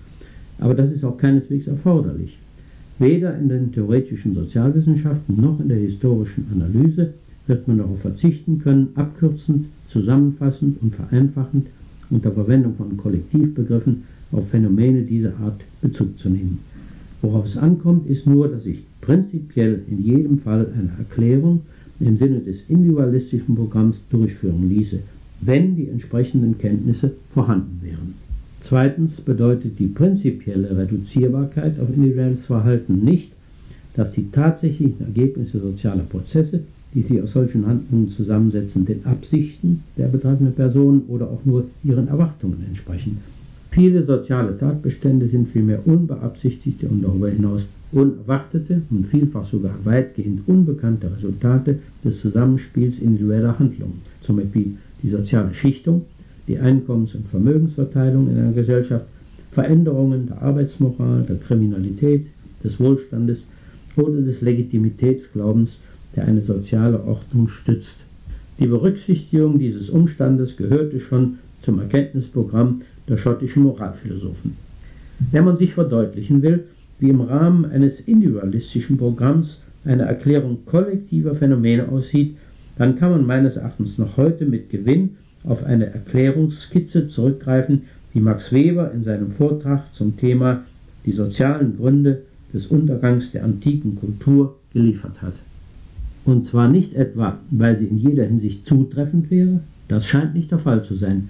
[0.59, 2.37] Aber das ist auch keineswegs erforderlich.
[2.99, 7.13] Weder in den theoretischen Sozialwissenschaften noch in der historischen Analyse
[7.47, 11.67] wird man darauf verzichten können, abkürzend, zusammenfassend und vereinfachend
[12.09, 16.59] unter Verwendung von Kollektivbegriffen auf Phänomene dieser Art Bezug zu nehmen.
[17.21, 21.61] Worauf es ankommt, ist nur, dass sich prinzipiell in jedem Fall eine Erklärung
[22.01, 24.99] im Sinne des individualistischen Programms durchführen ließe,
[25.41, 28.13] wenn die entsprechenden Kenntnisse vorhanden wären.
[28.61, 33.31] Zweitens bedeutet die prinzipielle Reduzierbarkeit auf individuelles Verhalten nicht,
[33.95, 36.61] dass die tatsächlichen Ergebnisse sozialer Prozesse,
[36.93, 42.07] die sich aus solchen Handlungen zusammensetzen, den Absichten der betreffenden Person oder auch nur ihren
[42.07, 43.19] Erwartungen entsprechen.
[43.71, 51.11] Viele soziale Tatbestände sind vielmehr unbeabsichtigte und darüber hinaus unerwartete und vielfach sogar weitgehend unbekannte
[51.11, 56.05] Resultate des Zusammenspiels individueller Handlungen, zum Beispiel die soziale Schichtung,
[56.47, 59.05] die Einkommens- und Vermögensverteilung in einer Gesellschaft,
[59.51, 62.27] Veränderungen der Arbeitsmoral, der Kriminalität,
[62.63, 63.43] des Wohlstandes
[63.97, 65.77] oder des Legitimitätsglaubens,
[66.15, 67.97] der eine soziale Ordnung stützt.
[68.59, 74.55] Die Berücksichtigung dieses Umstandes gehörte schon zum Erkenntnisprogramm der schottischen Moralphilosophen.
[75.31, 76.65] Wenn man sich verdeutlichen will,
[77.01, 82.37] wie im Rahmen eines individualistischen Programms eine Erklärung kollektiver Phänomene aussieht,
[82.77, 87.83] dann kann man meines Erachtens noch heute mit Gewinn auf eine Erklärungsskizze zurückgreifen,
[88.13, 90.63] die Max Weber in seinem Vortrag zum Thema
[91.05, 92.21] die sozialen Gründe
[92.53, 95.33] des Untergangs der antiken Kultur geliefert hat.
[96.23, 100.59] Und zwar nicht etwa, weil sie in jeder Hinsicht zutreffend wäre, das scheint nicht der
[100.59, 101.29] Fall zu sein,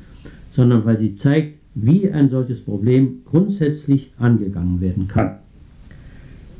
[0.52, 5.38] sondern weil sie zeigt, wie ein solches Problem grundsätzlich angegangen werden kann.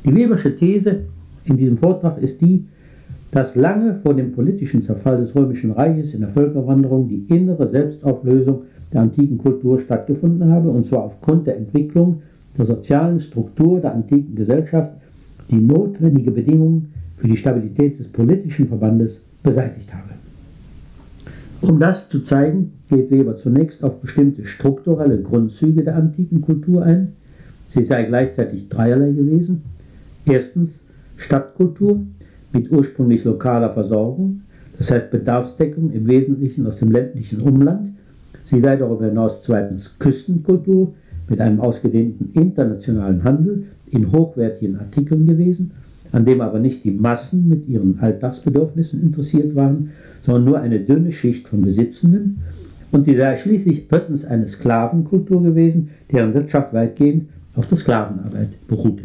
[0.04, 1.04] Die Webersche These
[1.44, 2.66] in diesem Vortrag ist die,
[3.30, 8.62] dass lange vor dem politischen Zerfall des Römischen Reiches in der Völkerwanderung die innere Selbstauflösung
[8.92, 12.22] der antiken Kultur stattgefunden habe, und zwar aufgrund der Entwicklung
[12.58, 14.92] der sozialen Struktur der antiken Gesellschaft,
[15.50, 20.10] die notwendige Bedingungen für die Stabilität des politischen Verbandes beseitigt habe.
[21.62, 27.12] Um das zu zeigen, geht Weber zunächst auf bestimmte strukturelle Grundzüge der antiken Kultur ein.
[27.70, 29.62] Sie sei gleichzeitig dreierlei gewesen.
[30.24, 30.70] Erstens
[31.16, 32.00] Stadtkultur
[32.52, 34.42] mit ursprünglich lokaler Versorgung,
[34.78, 37.90] das heißt Bedarfsdeckung im Wesentlichen aus dem ländlichen Umland.
[38.46, 40.94] Sie sei darüber hinaus zweitens Küstenkultur
[41.28, 45.72] mit einem ausgedehnten internationalen Handel in hochwertigen Artikeln gewesen,
[46.12, 49.90] an dem aber nicht die Massen mit ihren Alltagsbedürfnissen interessiert waren,
[50.24, 52.38] sondern nur eine dünne Schicht von Besitzenden.
[52.90, 59.04] Und sie sei schließlich drittens eine Sklavenkultur gewesen, deren Wirtschaft weitgehend auf der Sklavenarbeit beruhte.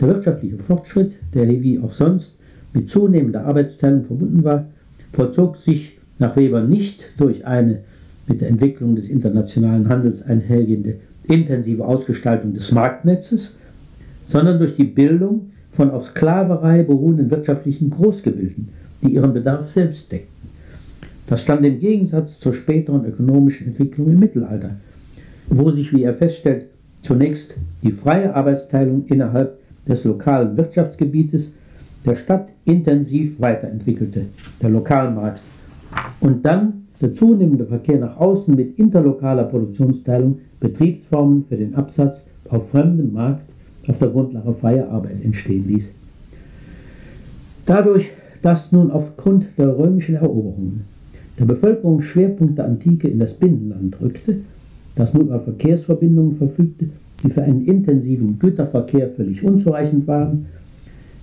[0.00, 2.34] Der wirtschaftliche Fortschritt, der wie auch sonst
[2.74, 4.66] mit zunehmender Arbeitsteilung verbunden war,
[5.12, 7.78] vollzog sich nach Weber nicht durch eine
[8.26, 10.96] mit der Entwicklung des internationalen Handels einhergehende
[11.28, 13.56] intensive Ausgestaltung des Marktnetzes,
[14.28, 18.68] sondern durch die Bildung von auf Sklaverei beruhenden wirtschaftlichen Großgebilden,
[19.02, 20.34] die ihren Bedarf selbst deckten.
[21.26, 24.76] Das stand im Gegensatz zur späteren ökonomischen Entwicklung im Mittelalter,
[25.48, 26.66] wo sich, wie er feststellt,
[27.02, 29.58] zunächst die freie Arbeitsteilung innerhalb
[29.88, 31.52] des lokalen Wirtschaftsgebietes
[32.04, 34.26] der Stadt intensiv weiterentwickelte,
[34.62, 35.40] der Lokalmarkt,
[36.20, 42.18] und dann der zunehmende Verkehr nach außen mit interlokaler Produktionsteilung Betriebsformen für den Absatz
[42.48, 43.42] auf fremdem Markt
[43.88, 45.84] auf der Grundlage freier Arbeit entstehen ließ.
[47.66, 48.10] Dadurch,
[48.42, 50.84] dass nun aufgrund der römischen Eroberungen
[51.38, 54.38] der Bevölkerungsschwerpunkt der Antike in das Binnenland rückte,
[54.94, 56.88] das nun über Verkehrsverbindungen verfügte,
[57.22, 60.46] die für einen intensiven Güterverkehr völlig unzureichend waren,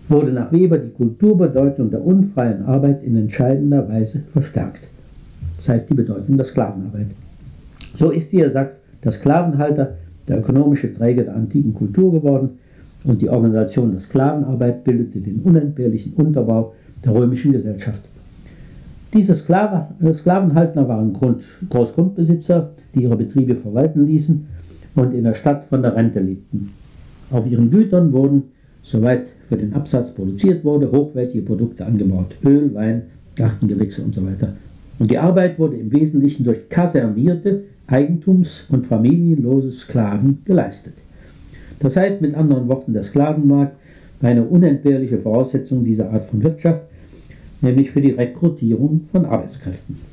[0.09, 4.81] wurde nach Weber die Kulturbedeutung der unfreien Arbeit in entscheidender Weise verstärkt.
[5.57, 7.07] Das heißt die Bedeutung der Sklavenarbeit.
[7.95, 9.95] So ist, wie er sagt, der Sklavenhalter
[10.27, 12.49] der ökonomische Träger der antiken Kultur geworden
[13.03, 16.73] und die Organisation der Sklavenarbeit bildete den unentbehrlichen Unterbau
[17.03, 18.01] der römischen Gesellschaft.
[19.13, 24.47] Diese äh, Sklavenhalter waren Grund, Großgrundbesitzer, die ihre Betriebe verwalten ließen
[24.95, 26.71] und in der Stadt von der Rente lebten.
[27.31, 28.43] Auf ihren Gütern wurden,
[28.83, 32.35] soweit für den Absatz produziert wurde, hochwertige Produkte angebaut.
[32.45, 33.03] Öl, Wein,
[33.35, 34.53] Gartengewächse und so weiter.
[34.99, 40.93] Und die Arbeit wurde im Wesentlichen durch kasernierte, eigentums- und familienlose Sklaven geleistet.
[41.79, 43.75] Das heißt mit anderen Worten, der Sklavenmarkt
[44.21, 46.81] war eine unentbehrliche Voraussetzung dieser Art von Wirtschaft,
[47.61, 50.12] nämlich für die Rekrutierung von Arbeitskräften.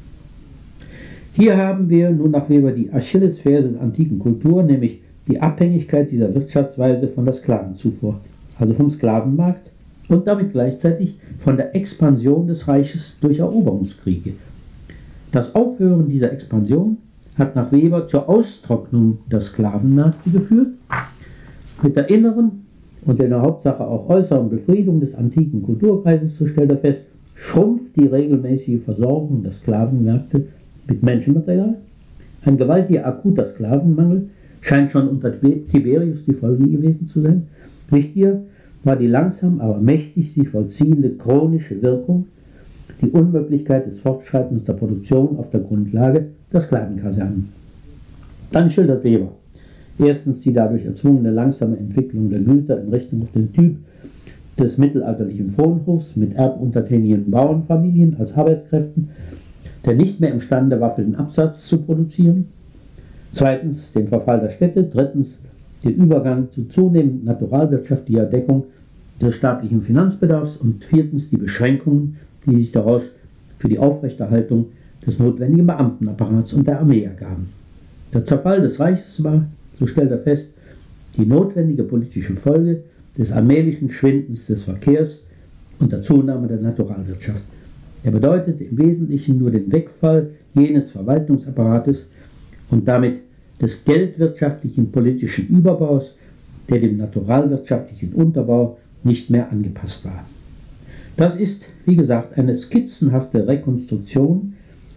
[1.40, 6.34] Hier haben wir nun nach Weber die Achillesferse der antiken Kultur, nämlich die Abhängigkeit dieser
[6.34, 8.20] Wirtschaftsweise von der Sklavenzufuhr,
[8.58, 9.70] also vom Sklavenmarkt
[10.10, 14.34] und damit gleichzeitig von der Expansion des Reiches durch Eroberungskriege.
[15.32, 16.98] Das Aufhören dieser Expansion
[17.38, 20.74] hat nach Weber zur Austrocknung der Sklavenmärkte geführt.
[21.82, 22.66] Mit der inneren
[23.06, 27.00] und in der Hauptsache auch äußeren Befriedung des antiken Kulturkreises, so stellt er fest,
[27.34, 30.44] schrumpft die regelmäßige Versorgung der Sklavenmärkte
[30.90, 31.76] mit Menschenmaterial.
[32.44, 34.28] Ein gewaltiger akuter Sklavenmangel
[34.60, 37.46] scheint schon unter Tiberius die Folge gewesen zu sein.
[37.90, 38.40] Wichtiger
[38.84, 42.26] war die langsam, aber mächtig sich vollziehende chronische Wirkung,
[43.00, 47.48] die Unmöglichkeit des Fortschreitens der Produktion auf der Grundlage der Sklavenkasernen.
[48.52, 49.30] Dann schildert Weber
[49.98, 53.76] erstens die dadurch erzwungene langsame Entwicklung der Güter in Richtung auf den Typ
[54.58, 59.10] des mittelalterlichen Fronhofs mit erbuntertänigen Bauernfamilien als Arbeitskräften,
[59.84, 62.48] der nicht mehr imstande war, für den Absatz zu produzieren.
[63.32, 64.84] Zweitens den Verfall der Städte.
[64.84, 65.28] Drittens
[65.82, 68.64] den Übergang zu zunehmend naturalwirtschaftlicher Deckung
[69.20, 70.56] des staatlichen Finanzbedarfs.
[70.56, 72.16] Und viertens die Beschränkungen,
[72.46, 73.02] die sich daraus
[73.58, 74.66] für die Aufrechterhaltung
[75.06, 77.48] des notwendigen Beamtenapparats und der Armee ergaben.
[78.12, 79.46] Der Zerfall des Reiches war,
[79.78, 80.48] so stellt er fest,
[81.16, 82.82] die notwendige politische Folge
[83.16, 85.18] des allmählichen Schwindens des Verkehrs
[85.78, 87.42] und der Zunahme der Naturalwirtschaft.
[88.02, 91.98] Er bedeutet im Wesentlichen nur den Wegfall jenes Verwaltungsapparates
[92.70, 93.20] und damit
[93.60, 96.14] des geldwirtschaftlichen politischen Überbaus,
[96.68, 100.24] der dem naturalwirtschaftlichen Unterbau nicht mehr angepasst war.
[101.16, 104.54] Das ist, wie gesagt, eine skizzenhafte Rekonstruktion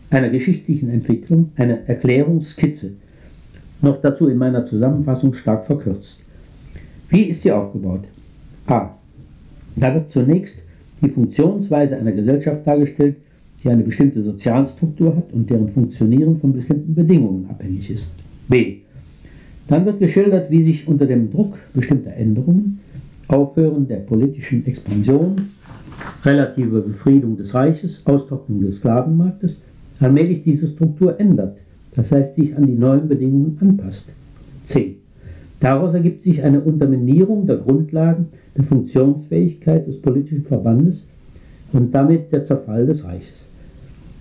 [0.09, 2.91] einer geschichtlichen Entwicklung, eine Erklärungsskizze,
[3.81, 6.19] noch dazu in meiner Zusammenfassung stark verkürzt.
[7.09, 8.05] Wie ist sie aufgebaut?
[8.67, 8.91] a.
[9.75, 10.55] Da wird zunächst
[11.03, 13.17] die Funktionsweise einer Gesellschaft dargestellt,
[13.63, 18.13] die eine bestimmte Sozialstruktur hat und deren Funktionieren von bestimmten Bedingungen abhängig ist.
[18.47, 18.77] b.
[19.67, 22.79] Dann wird geschildert, wie sich unter dem Druck bestimmter Änderungen,
[23.27, 25.49] Aufhören der politischen Expansion,
[26.25, 29.55] relative Befriedung des Reiches, Austrocknung des Sklavenmarktes,
[29.99, 31.57] allmählich diese Struktur ändert,
[31.95, 34.05] das heißt sich an die neuen Bedingungen anpasst.
[34.65, 34.95] c.
[35.59, 40.97] Daraus ergibt sich eine Unterminierung der Grundlagen der Funktionsfähigkeit des politischen Verbandes
[41.71, 43.47] und damit der Zerfall des Reiches.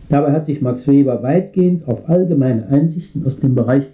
[0.09, 3.85] Dabei hat sich Max Weber weitgehend auf allgemeine Einsichten aus dem Bereich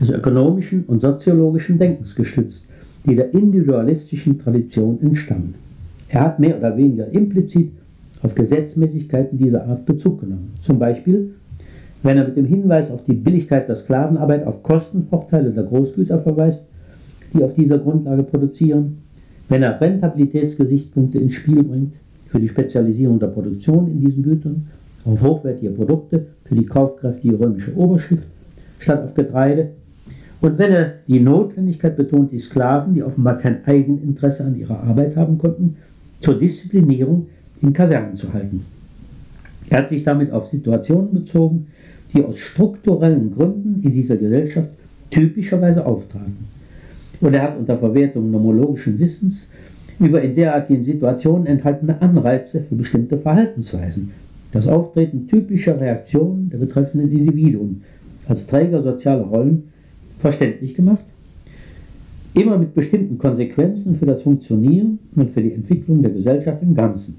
[0.00, 2.66] des ökonomischen und soziologischen Denkens gestützt,
[3.06, 5.54] die der individualistischen Tradition entstammen.
[6.08, 7.72] Er hat mehr oder weniger implizit
[8.22, 10.52] auf Gesetzmäßigkeiten dieser Art Bezug genommen.
[10.62, 11.34] Zum Beispiel,
[12.02, 16.62] wenn er mit dem Hinweis auf die Billigkeit der Sklavenarbeit auf Kostenvorteile der Großgüter verweist,
[17.32, 18.98] die auf dieser Grundlage produzieren,
[19.50, 21.94] wenn er Rentabilitätsgesichtspunkte ins Spiel bringt
[22.28, 24.68] für die Spezialisierung der Produktion in diesen Gütern,
[25.04, 28.22] auf hochwertige Produkte für die kaufkräftige römische Oberschicht
[28.78, 29.70] statt auf Getreide,
[30.40, 35.14] und wenn er die Notwendigkeit betont, die Sklaven, die offenbar kein Eigeninteresse an ihrer Arbeit
[35.14, 35.76] haben konnten,
[36.22, 37.26] zur Disziplinierung
[37.60, 38.64] in Kasernen zu halten.
[39.68, 41.66] Er hat sich damit auf Situationen bezogen,
[42.14, 44.70] die aus strukturellen Gründen in dieser Gesellschaft
[45.10, 46.48] typischerweise auftraten
[47.20, 49.46] und er hat unter Verwertung nomologischen Wissens
[49.98, 54.10] über in derartigen Situationen enthaltene Anreize für bestimmte Verhaltensweisen,
[54.52, 57.82] das Auftreten typischer Reaktionen der betreffenden Individuen
[58.26, 59.64] als Träger sozialer Rollen
[60.18, 61.04] verständlich gemacht,
[62.34, 67.16] immer mit bestimmten Konsequenzen für das Funktionieren und für die Entwicklung der Gesellschaft im Ganzen,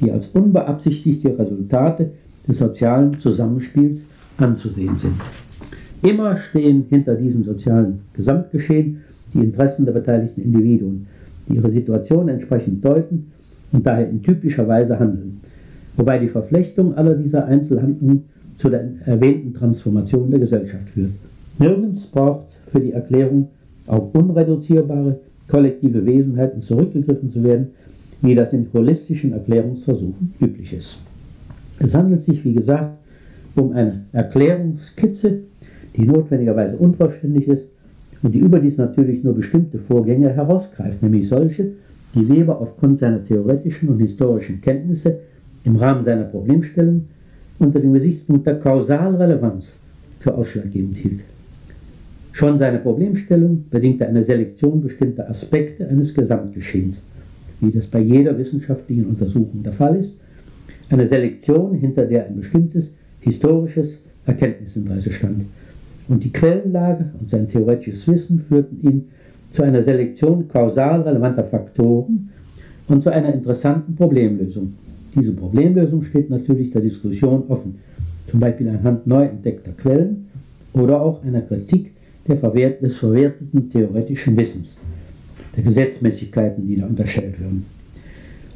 [0.00, 2.10] die als unbeabsichtigte Resultate
[2.46, 4.00] des sozialen Zusammenspiels
[4.38, 5.14] anzusehen sind.
[6.02, 9.02] Immer stehen hinter diesem sozialen Gesamtgeschehen
[9.34, 11.06] die Interessen der beteiligten Individuen,
[11.48, 13.32] die ihre Situation entsprechend deuten
[13.72, 15.40] und daher in typischer Weise handeln,
[15.96, 18.24] wobei die Verflechtung aller dieser Einzelhandlungen
[18.58, 21.12] zu der erwähnten Transformation der Gesellschaft führt.
[21.58, 23.48] Nirgends braucht für die Erklärung
[23.86, 27.68] auf unreduzierbare kollektive Wesenheiten zurückgegriffen zu werden,
[28.22, 30.98] wie das in holistischen Erklärungsversuchen üblich ist.
[31.78, 32.98] Es handelt sich, wie gesagt,
[33.56, 35.40] um eine Erklärungskizze,
[35.96, 37.66] die notwendigerweise unvollständig ist
[38.22, 41.72] und die überdies natürlich nur bestimmte Vorgänge herausgreift, nämlich solche,
[42.14, 45.20] die Weber aufgrund seiner theoretischen und historischen Kenntnisse
[45.64, 47.06] im Rahmen seiner Problemstellung
[47.58, 49.66] unter dem Gesichtspunkt der Kausalrelevanz
[50.20, 51.20] für ausschlaggebend hielt.
[52.32, 57.00] Schon seine Problemstellung bedingte eine Selektion bestimmter Aspekte eines Gesamtgeschehens,
[57.60, 60.12] wie das bei jeder wissenschaftlichen Untersuchung der Fall ist,
[60.90, 62.84] eine Selektion, hinter der ein bestimmtes
[63.20, 63.88] historisches
[64.26, 65.44] Erkenntnisinteresse stand.
[66.10, 69.08] Und die Quellenlage und sein theoretisches Wissen führten ihn
[69.52, 72.30] zu einer Selektion kausal relevanter Faktoren
[72.88, 74.74] und zu einer interessanten Problemlösung.
[75.14, 77.76] Diese Problemlösung steht natürlich der Diskussion offen,
[78.28, 80.26] zum Beispiel anhand neu entdeckter Quellen
[80.72, 81.92] oder auch einer Kritik
[82.36, 84.76] Verwert des verwerteten theoretischen Wissens,
[85.56, 87.66] der Gesetzmäßigkeiten, die da unterstellt werden.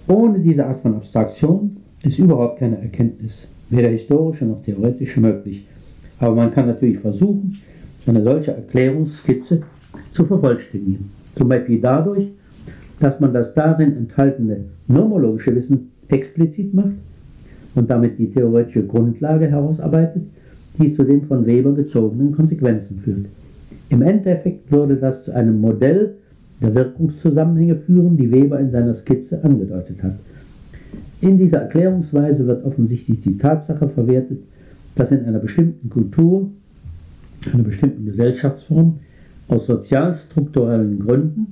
[0.06, 5.66] Ohne diese Art von Abstraktion ist überhaupt keine Erkenntnis, weder historische noch theoretische möglich.
[6.24, 7.58] Aber man kann natürlich versuchen,
[8.06, 9.60] eine solche Erklärungsskizze
[10.12, 11.10] zu vervollständigen.
[11.34, 12.28] Zum Beispiel dadurch,
[12.98, 16.94] dass man das darin enthaltene nomologische Wissen explizit macht
[17.74, 20.22] und damit die theoretische Grundlage herausarbeitet,
[20.78, 23.26] die zu den von Weber gezogenen Konsequenzen führt.
[23.90, 26.14] Im Endeffekt würde das zu einem Modell
[26.62, 30.14] der Wirkungszusammenhänge führen, die Weber in seiner Skizze angedeutet hat.
[31.20, 34.38] In dieser Erklärungsweise wird offensichtlich die Tatsache verwertet,
[34.94, 36.50] dass in einer bestimmten Kultur,
[37.52, 39.00] einer bestimmten Gesellschaftsform
[39.48, 41.46] aus sozialstrukturellen Gründen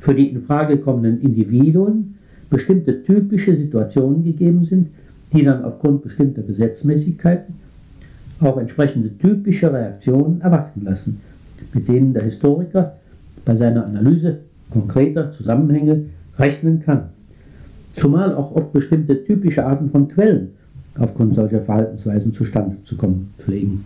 [0.00, 2.14] für die in Frage kommenden Individuen
[2.50, 4.88] bestimmte typische Situationen gegeben sind,
[5.32, 7.54] die dann aufgrund bestimmter Gesetzmäßigkeiten
[8.40, 11.20] auch entsprechende typische Reaktionen erwarten lassen,
[11.72, 12.96] mit denen der Historiker
[13.44, 14.38] bei seiner Analyse
[14.70, 16.06] konkreter Zusammenhänge
[16.38, 17.10] rechnen kann.
[17.96, 20.50] Zumal auch oft bestimmte typische Arten von Quellen
[20.98, 23.84] aufgrund solcher Verhaltensweisen zustande zu kommen pflegen.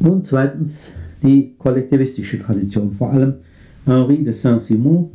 [0.00, 0.90] Nun zweitens
[1.22, 3.34] die kollektivistische Tradition, vor allem
[3.86, 5.10] Henri de Saint-Simon,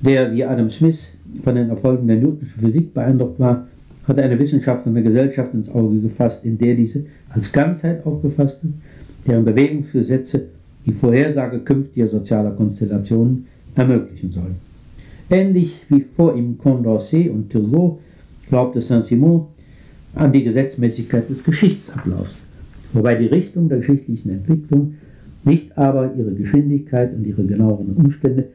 [0.00, 0.98] der wie Adam Smith
[1.42, 3.66] von den Erfolgen der Newtonschen Physik beeindruckt war,
[4.06, 8.62] hat eine Wissenschaft und eine Gesellschaft ins Auge gefasst, in der diese als Ganzheit aufgefasst
[8.62, 8.74] wird,
[9.26, 10.46] deren Bewegungsgesetze
[10.84, 14.56] die Vorhersage künftiger sozialer Konstellationen ermöglichen sollen.
[15.30, 17.98] Ähnlich wie vor ihm Condorcet und Turgot
[18.48, 19.46] glaubte Saint-Simon
[20.14, 22.34] an die Gesetzmäßigkeit des Geschichtsablaufs,
[22.92, 24.94] wobei die Richtung der geschichtlichen Entwicklung,
[25.44, 28.46] nicht aber ihre Geschwindigkeit und ihre genaueren Umstände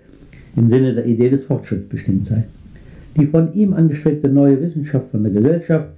[0.56, 2.46] im Sinne der Idee des Fortschritts bestimmt sei.
[3.18, 5.90] Die von ihm angestrebte neue Wissenschaft von der Gesellschaft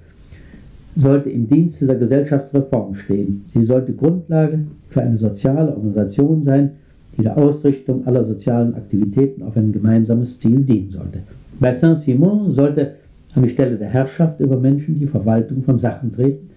[0.96, 3.46] sollte im Dienste der Gesellschaftsreform stehen.
[3.54, 6.72] Sie sollte Grundlage für eine soziale Organisation sein,
[7.18, 11.20] die der Ausrichtung aller sozialen Aktivitäten auf ein gemeinsames Ziel dienen sollte.
[11.60, 12.96] Bei Saint-Simon sollte
[13.36, 16.50] an die Stelle der Herrschaft über Menschen die Verwaltung von Sachen treten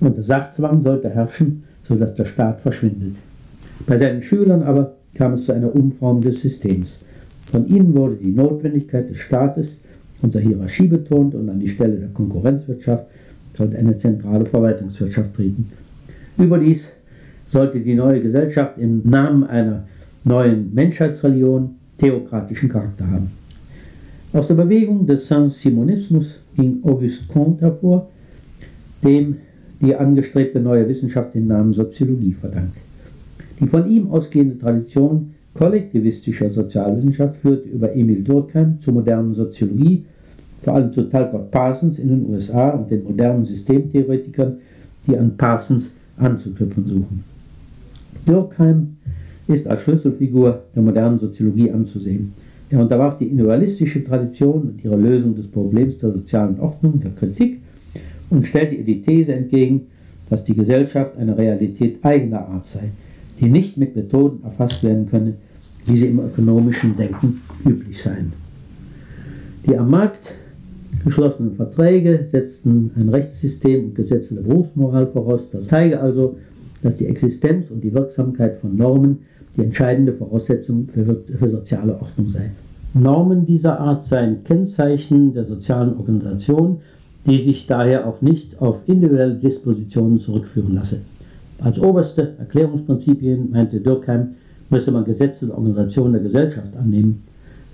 [0.00, 3.14] und der Sachzwang sollte herrschen, sodass der Staat verschwindet.
[3.86, 6.88] Bei seinen Schülern aber kam es zu einer Umformung des Systems.
[7.50, 9.68] Von ihnen wurde die Notwendigkeit des Staates
[10.22, 13.06] und der Hierarchie betont und an die Stelle der Konkurrenzwirtschaft
[13.56, 15.70] sollte eine zentrale Verwaltungswirtschaft treten.
[16.36, 16.80] Überdies
[17.50, 19.84] sollte die neue Gesellschaft im Namen einer
[20.24, 23.30] neuen Menschheitsreligion theokratischen Charakter haben.
[24.32, 28.10] Aus der Bewegung des Saint-Simonismus ging Auguste Comte hervor,
[29.02, 29.36] dem
[29.80, 32.76] die angestrebte neue Wissenschaft den Namen Soziologie verdankt.
[33.58, 40.04] Die von ihm ausgehende Tradition kollektivistischer Sozialwissenschaft führte über Emil Durkheim zur modernen Soziologie,
[40.62, 44.58] vor allem zu Talcott Parsons in den USA und den modernen Systemtheoretikern,
[45.06, 47.24] die an Parsons anzuknüpfen suchen.
[48.26, 48.96] Durkheim
[49.46, 52.34] ist als Schlüsselfigur der modernen Soziologie anzusehen.
[52.70, 57.60] Er unterwarf die individualistische Tradition und ihre Lösung des Problems der sozialen Ordnung der Kritik
[58.30, 59.86] und stellte ihr die These entgegen,
[60.28, 62.90] dass die Gesellschaft eine Realität eigener Art sei,
[63.40, 65.34] die nicht mit Methoden erfasst werden könne,
[65.86, 68.32] wie sie im ökonomischen Denken üblich seien.
[69.66, 70.34] Die am Markt
[71.04, 75.40] geschlossenen Verträge setzten ein Rechtssystem und Gesetze der Berufsmoral voraus.
[75.50, 76.36] Das zeige also,
[76.82, 79.20] dass die Existenz und die Wirksamkeit von Normen
[79.58, 81.04] die entscheidende Voraussetzung für,
[81.36, 82.50] für soziale Ordnung sei.
[82.94, 86.78] Normen dieser Art seien Kennzeichen der sozialen Organisation,
[87.26, 90.98] die sich daher auch nicht auf individuelle Dispositionen zurückführen lasse.
[91.58, 94.28] Als oberste Erklärungsprinzipien, meinte Durkheim,
[94.70, 97.24] müsse man Gesetze der Organisation der Gesellschaft annehmen.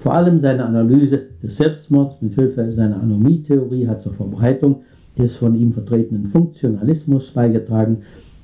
[0.00, 4.82] Vor allem seine Analyse des Selbstmords mit Hilfe seiner Anomietheorie hat zur Verbreitung
[5.18, 7.98] des von ihm vertretenen Funktionalismus beigetragen,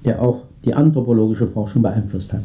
[0.05, 2.45] der auch die anthropologische Forschung beeinflusst hat.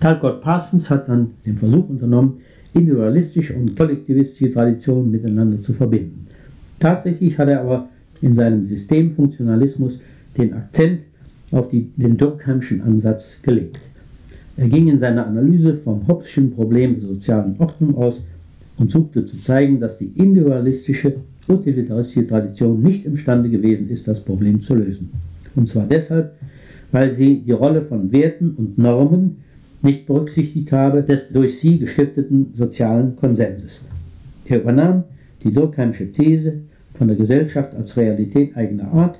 [0.00, 2.38] Talcott Parsons hat dann den Versuch unternommen,
[2.74, 6.26] individualistische und kollektivistische Traditionen miteinander zu verbinden.
[6.80, 7.88] Tatsächlich hat er aber
[8.20, 9.98] in seinem Systemfunktionalismus
[10.36, 11.00] den Akzent
[11.50, 13.78] auf die, den Durkheimschen Ansatz gelegt.
[14.56, 18.14] Er ging in seiner Analyse vom Hobbes'schen Problem der sozialen Ordnung aus
[18.78, 21.14] und suchte zu zeigen, dass die individualistische
[21.48, 25.10] utilitaristische Tradition nicht imstande gewesen ist, das Problem zu lösen.
[25.54, 26.32] Und zwar deshalb,
[26.90, 29.36] weil sie die Rolle von Werten und Normen
[29.84, 33.80] nicht berücksichtigt habe des durch sie gestifteten sozialen Konsenses.
[34.46, 35.04] Er übernahm
[35.42, 36.60] die Durkheimsche These
[36.94, 39.18] von der Gesellschaft als Realität eigener Art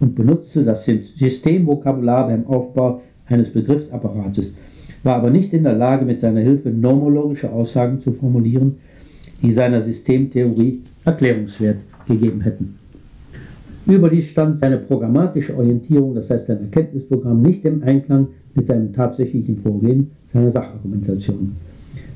[0.00, 4.54] und benutzte das Systemvokabular beim Aufbau eines Begriffsapparates,
[5.02, 8.76] war aber nicht in der Lage, mit seiner Hilfe nomologische Aussagen zu formulieren,
[9.42, 12.78] die seiner Systemtheorie Erklärungswert gegeben hätten.
[13.86, 18.28] Überdies stand seine programmatische Orientierung, das heißt sein Erkenntnisprogramm, nicht im Einklang
[18.58, 21.52] mit seinem tatsächlichen Vorgehen, seiner Sachargumentation.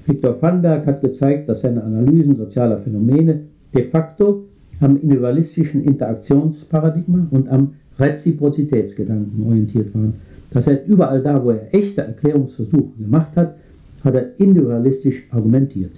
[0.06, 4.44] Viktor Vanberg hat gezeigt, dass seine Analysen sozialer Phänomene de facto
[4.80, 10.14] am individualistischen Interaktionsparadigma und am Reziprozitätsgedanken orientiert waren.
[10.50, 13.54] Das heißt, überall da, wo er echte Erklärungsversuche gemacht hat,
[14.02, 15.92] hat er individualistisch argumentiert.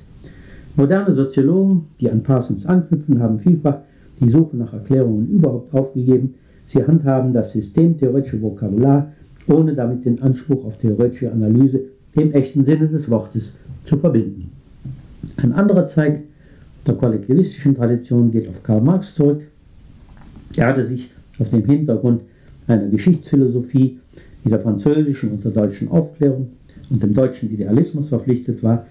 [0.77, 3.79] Moderne Soziologen, die an Parsons anknüpfen, haben vielfach
[4.21, 6.35] die Suche nach Erklärungen überhaupt aufgegeben.
[6.67, 9.13] Sie handhaben das systemtheoretische Vokabular,
[9.47, 11.81] ohne damit den Anspruch auf theoretische Analyse
[12.15, 13.53] im echten Sinne des Wortes
[13.85, 14.51] zu verbinden.
[15.37, 16.23] Ein anderer Zweig
[16.87, 19.43] der kollektivistischen Tradition geht auf Karl Marx zurück.
[20.55, 22.23] Er hatte sich auf dem Hintergrund
[22.67, 23.99] einer Geschichtsphilosophie
[24.45, 26.51] dieser französischen und der deutschen Aufklärung
[26.91, 28.87] und dem deutschen Idealismus verpflichtet war,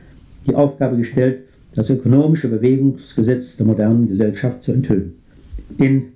[0.47, 1.43] die Aufgabe gestellt,
[1.75, 5.13] das ökonomische Bewegungsgesetz der modernen Gesellschaft zu enthüllen.
[5.77, 6.12] In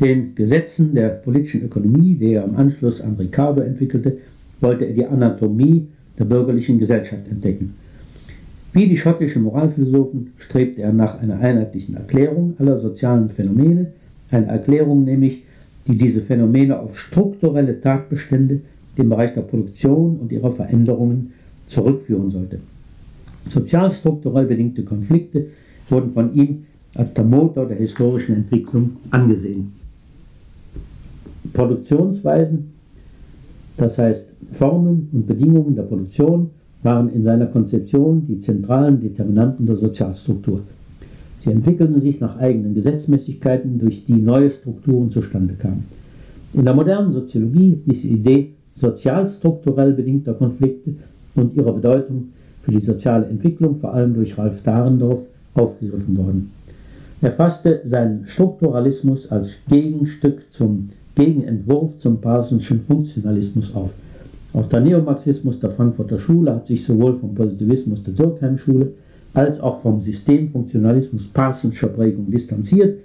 [0.00, 4.18] den Gesetzen der politischen Ökonomie, die er im Anschluss an Ricardo entwickelte,
[4.60, 5.86] wollte er die Anatomie
[6.18, 7.74] der bürgerlichen Gesellschaft entdecken.
[8.72, 13.92] Wie die schottischen Moralphilosophen strebte er nach einer einheitlichen Erklärung aller sozialen Phänomene,
[14.30, 15.42] eine Erklärung nämlich,
[15.86, 18.60] die diese Phänomene auf strukturelle Tatbestände
[18.96, 21.32] im Bereich der Produktion und ihrer Veränderungen
[21.66, 22.60] zurückführen sollte.
[23.48, 25.46] Sozialstrukturell bedingte Konflikte
[25.88, 29.72] wurden von ihm als der Motor der historischen Entwicklung angesehen.
[31.52, 32.72] Produktionsweisen,
[33.76, 36.50] das heißt Formen und Bedingungen der Produktion,
[36.82, 40.60] waren in seiner Konzeption die zentralen Determinanten der Sozialstruktur.
[41.44, 45.84] Sie entwickelten sich nach eigenen Gesetzmäßigkeiten, durch die neue Strukturen zustande kamen.
[46.52, 50.94] In der modernen Soziologie ist die Idee sozialstrukturell bedingter Konflikte
[51.34, 52.28] und ihrer Bedeutung
[52.62, 55.20] für die soziale Entwicklung vor allem durch Ralf Dahrendorf
[55.54, 56.50] aufgegriffen worden.
[57.20, 63.90] Er fasste seinen Strukturalismus als Gegenstück zum Gegenentwurf zum Parsonschen Funktionalismus auf.
[64.52, 68.92] Auch der Neomarxismus der Frankfurter Schule hat sich sowohl vom Positivismus der Durkheim-Schule
[69.34, 73.00] als auch vom Systemfunktionalismus Parsonscher Prägung distanziert.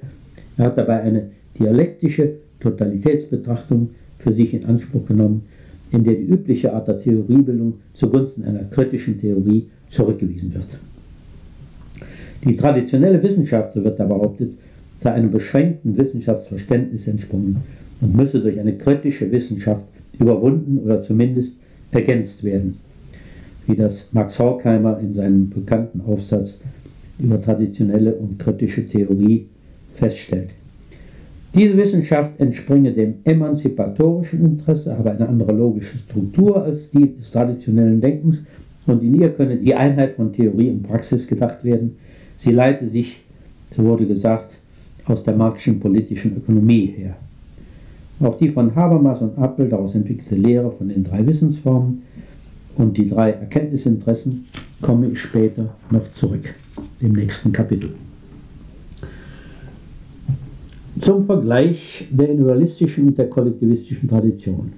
[0.57, 3.89] Er hat dabei eine dialektische Totalitätsbetrachtung
[4.19, 5.45] für sich in Anspruch genommen,
[5.91, 10.67] in der die übliche Art der Theoriebildung zugunsten einer kritischen Theorie zurückgewiesen wird.
[12.45, 14.51] Die traditionelle Wissenschaft, so wird da behauptet,
[15.01, 17.57] sei einem beschränkten Wissenschaftsverständnis entsprungen
[18.01, 19.83] und müsse durch eine kritische Wissenschaft
[20.19, 21.51] überwunden oder zumindest
[21.91, 22.77] ergänzt werden,
[23.67, 26.55] wie das Max Horkheimer in seinem bekannten Aufsatz
[27.19, 29.47] über traditionelle und kritische Theorie
[29.95, 30.49] feststellt.
[31.55, 38.01] Diese Wissenschaft entspringe dem emanzipatorischen Interesse, habe eine andere logische Struktur als die des traditionellen
[38.01, 38.43] Denkens
[38.87, 41.97] und in ihr könne die Einheit von Theorie und Praxis gedacht werden.
[42.37, 43.21] Sie leite sich,
[43.75, 44.55] so wurde gesagt,
[45.05, 47.15] aus der marxischen politischen Ökonomie her.
[48.19, 52.03] Auch die von Habermas und Appel daraus entwickelte Lehre von den drei Wissensformen
[52.75, 54.45] und die drei Erkenntnisinteressen
[54.81, 56.53] komme ich später noch zurück
[56.99, 57.91] im nächsten Kapitel.
[60.99, 64.73] Zum Vergleich der individualistischen und der kollektivistischen Tradition.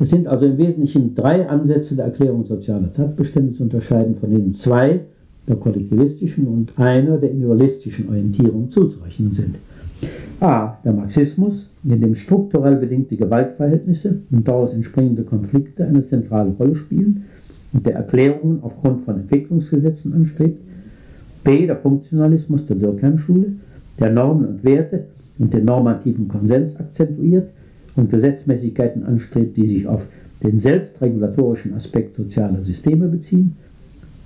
[0.00, 4.56] Es sind also im Wesentlichen drei Ansätze der Erklärung sozialer Tatbestände zu unterscheiden, von denen
[4.56, 5.00] zwei
[5.46, 9.56] der kollektivistischen und einer der individualistischen Orientierung zuzurechnen sind.
[10.40, 10.78] A.
[10.84, 17.24] Der Marxismus, in dem strukturell bedingte Gewaltverhältnisse und daraus entspringende Konflikte eine zentrale Rolle spielen
[17.72, 20.60] und der Erklärungen aufgrund von Entwicklungsgesetzen anstrebt.
[21.42, 21.66] B.
[21.66, 23.54] Der Funktionalismus der Durkheim-Schule,
[23.98, 25.06] der Normen und Werte
[25.38, 27.48] und den normativen Konsens akzentuiert
[27.96, 30.06] und Gesetzmäßigkeiten anstrebt, die sich auf
[30.42, 33.56] den selbstregulatorischen Aspekt sozialer Systeme beziehen.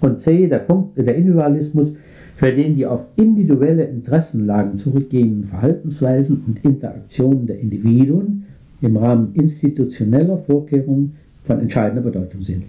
[0.01, 1.89] Und C, der, Funk, der Individualismus,
[2.37, 8.45] für den die auf individuelle Interessenlagen zurückgehenden Verhaltensweisen und Interaktionen der Individuen
[8.83, 12.65] im Rahmen institutioneller Vorkehrungen von entscheidender Bedeutung sind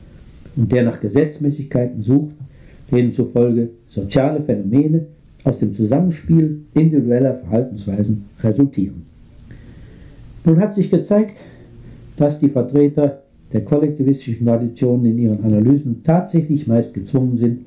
[0.55, 2.33] und der nach Gesetzmäßigkeiten sucht,
[2.91, 5.05] denen zufolge soziale Phänomene
[5.43, 9.03] aus dem Zusammenspiel individueller Verhaltensweisen resultieren.
[10.45, 11.37] Nun hat sich gezeigt,
[12.15, 17.59] dass die Vertreter der kollektivistischen Traditionen in ihren Analysen tatsächlich meist gezwungen sind,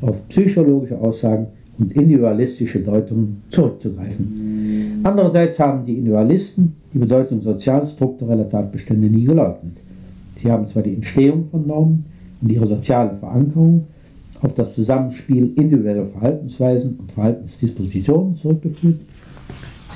[0.00, 1.46] auf psychologische Aussagen
[1.78, 5.00] und individualistische Deutungen zurückzugreifen.
[5.04, 9.76] Andererseits haben die Individualisten die Bedeutung sozialstruktureller Tatbestände nie geleugnet.
[10.36, 12.04] Sie haben zwar die Entstehung von Normen
[12.40, 13.86] und ihre soziale Verankerung
[14.40, 19.00] auf das Zusammenspiel individueller Verhaltensweisen und Verhaltensdispositionen zurückgeführt.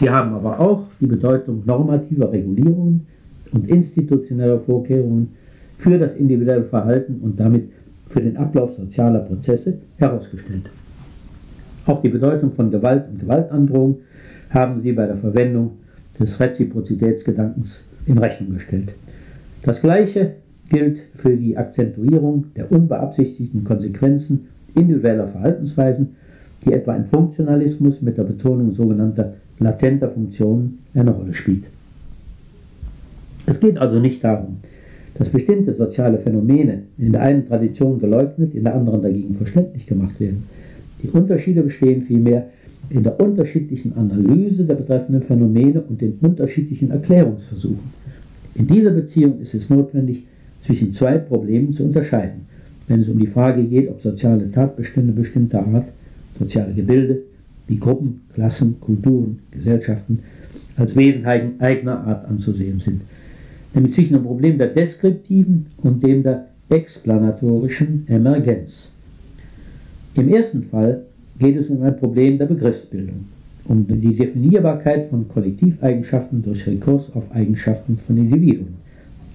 [0.01, 3.07] Sie haben aber auch die Bedeutung normativer Regulierungen
[3.53, 5.29] und institutioneller Vorkehrungen
[5.79, 7.69] für das individuelle Verhalten und damit
[8.13, 10.71] für den Ablauf sozialer Prozesse herausgestellt.
[11.87, 13.99] Auch die Bedeutung von Gewalt und Gewaltandrohung
[14.51, 15.73] haben sie bei der Verwendung
[16.19, 18.93] des Reziprozitätsgedankens in Rechnung gestellt.
[19.63, 20.35] Das Gleiche
[20.69, 26.17] gilt für die Akzentuierung der unbeabsichtigten Konsequenzen individueller Verhaltensweisen,
[26.65, 31.65] die etwa im Funktionalismus mit der Betonung sogenannter latenter Funktionen eine Rolle spielt.
[33.47, 34.59] Es geht also nicht darum,
[35.23, 40.19] dass bestimmte soziale Phänomene in der einen Tradition geleugnet, in der anderen dagegen verständlich gemacht
[40.19, 40.43] werden.
[41.01, 42.49] Die Unterschiede bestehen vielmehr
[42.91, 47.93] in der unterschiedlichen Analyse der betreffenden Phänomene und den unterschiedlichen Erklärungsversuchen.
[48.57, 50.25] In dieser Beziehung ist es notwendig,
[50.67, 52.47] zwischen zwei Problemen zu unterscheiden,
[52.89, 55.87] wenn es um die Frage geht, ob soziale Tatbestände bestimmter Art,
[56.37, 57.21] soziale Gebilde,
[57.69, 60.19] wie Gruppen, Klassen, Kulturen, Gesellschaften,
[60.77, 63.03] als Wesen eigener Art anzusehen sind,
[63.75, 68.71] nämlich zwischen dem Problem der deskriptiven und dem der explanatorischen Emergenz.
[70.15, 71.03] Im ersten Fall
[71.39, 73.27] geht es um ein Problem der Begriffsbildung,
[73.65, 78.75] um die Definierbarkeit von Kollektiveigenschaften durch Rekurs auf Eigenschaften von Individuen.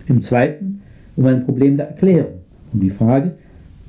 [0.07, 0.81] Im zweiten
[1.15, 2.39] um ein Problem der Erklärung,
[2.73, 3.31] um die Frage,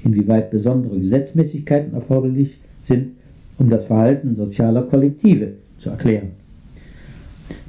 [0.03, 3.12] inwieweit besondere Gesetzmäßigkeiten erforderlich sind,
[3.59, 6.30] um das Verhalten sozialer Kollektive zu erklären.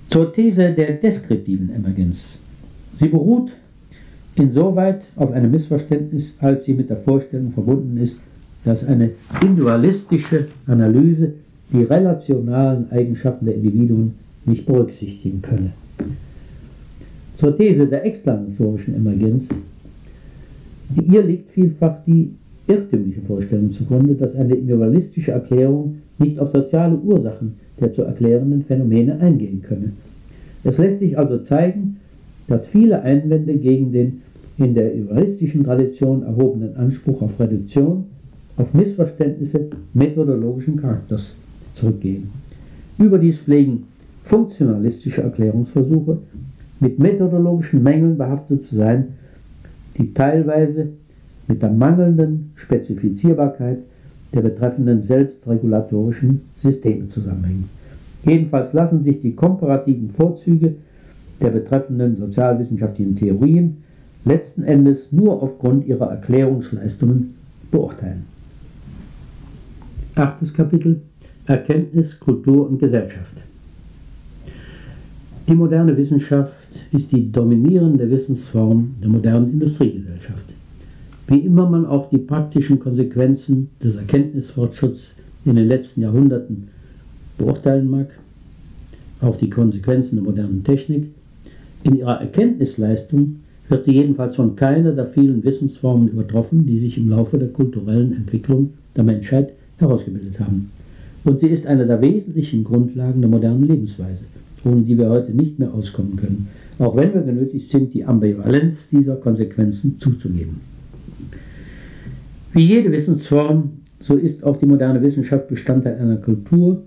[0.09, 2.39] Zur These der deskriptiven Emergenz.
[2.99, 3.51] Sie beruht
[4.35, 8.17] insoweit auf einem Missverständnis, als sie mit der Vorstellung verbunden ist,
[8.65, 11.33] dass eine individualistische Analyse
[11.71, 15.71] die relationalen Eigenschaften der Individuen nicht berücksichtigen könne.
[17.37, 19.45] Zur These der explanatorischen Emergenz.
[20.95, 22.33] Ihr liegt vielfach die
[22.67, 29.19] irrtümliche Vorstellung zugrunde, dass eine individualistische Erklärung nicht auf soziale Ursachen der zu erklärenden Phänomene
[29.19, 29.93] eingehen könne.
[30.63, 31.98] Es lässt sich also zeigen,
[32.49, 34.21] dass viele Einwände gegen den
[34.57, 38.05] in der individualistischen Tradition erhobenen Anspruch auf Reduktion
[38.57, 41.33] auf Missverständnisse methodologischen Charakters
[41.75, 42.29] zurückgehen.
[42.97, 43.85] Überdies pflegen
[44.25, 46.17] funktionalistische Erklärungsversuche
[46.81, 49.07] mit methodologischen Mängeln behaftet zu sein,
[49.97, 50.89] die teilweise
[51.47, 53.79] mit der mangelnden Spezifizierbarkeit
[54.33, 57.69] der betreffenden selbstregulatorischen Systeme zusammenhängen.
[58.25, 60.75] Jedenfalls lassen sich die komparativen Vorzüge
[61.41, 63.77] der betreffenden sozialwissenschaftlichen Theorien
[64.25, 67.35] letzten Endes nur aufgrund ihrer Erklärungsleistungen
[67.71, 68.25] beurteilen.
[70.15, 71.01] Achtes Kapitel
[71.45, 73.41] Erkenntnis, Kultur und Gesellschaft.
[75.47, 76.53] Die moderne Wissenschaft
[76.91, 80.45] ist die dominierende Wissensform der modernen Industriegesellschaft.
[81.27, 85.01] Wie immer man auch die praktischen Konsequenzen des Erkenntnisfortschritts
[85.45, 86.67] in den letzten Jahrhunderten
[87.37, 88.09] beurteilen mag,
[89.21, 91.07] auch die Konsequenzen der modernen Technik,
[91.83, 93.37] in ihrer Erkenntnisleistung
[93.69, 98.13] wird sie jedenfalls von keiner der vielen Wissensformen übertroffen, die sich im Laufe der kulturellen
[98.13, 100.71] Entwicklung der Menschheit herausgebildet haben.
[101.23, 104.21] Und sie ist eine der wesentlichen Grundlagen der modernen Lebensweise,
[104.65, 106.47] ohne die wir heute nicht mehr auskommen können,
[106.79, 110.61] auch wenn wir genötigt sind, die Ambivalenz dieser Konsequenzen zuzugeben.
[112.53, 116.81] Wie jede Wissensform, so ist auch die moderne Wissenschaft Bestandteil einer Kultur,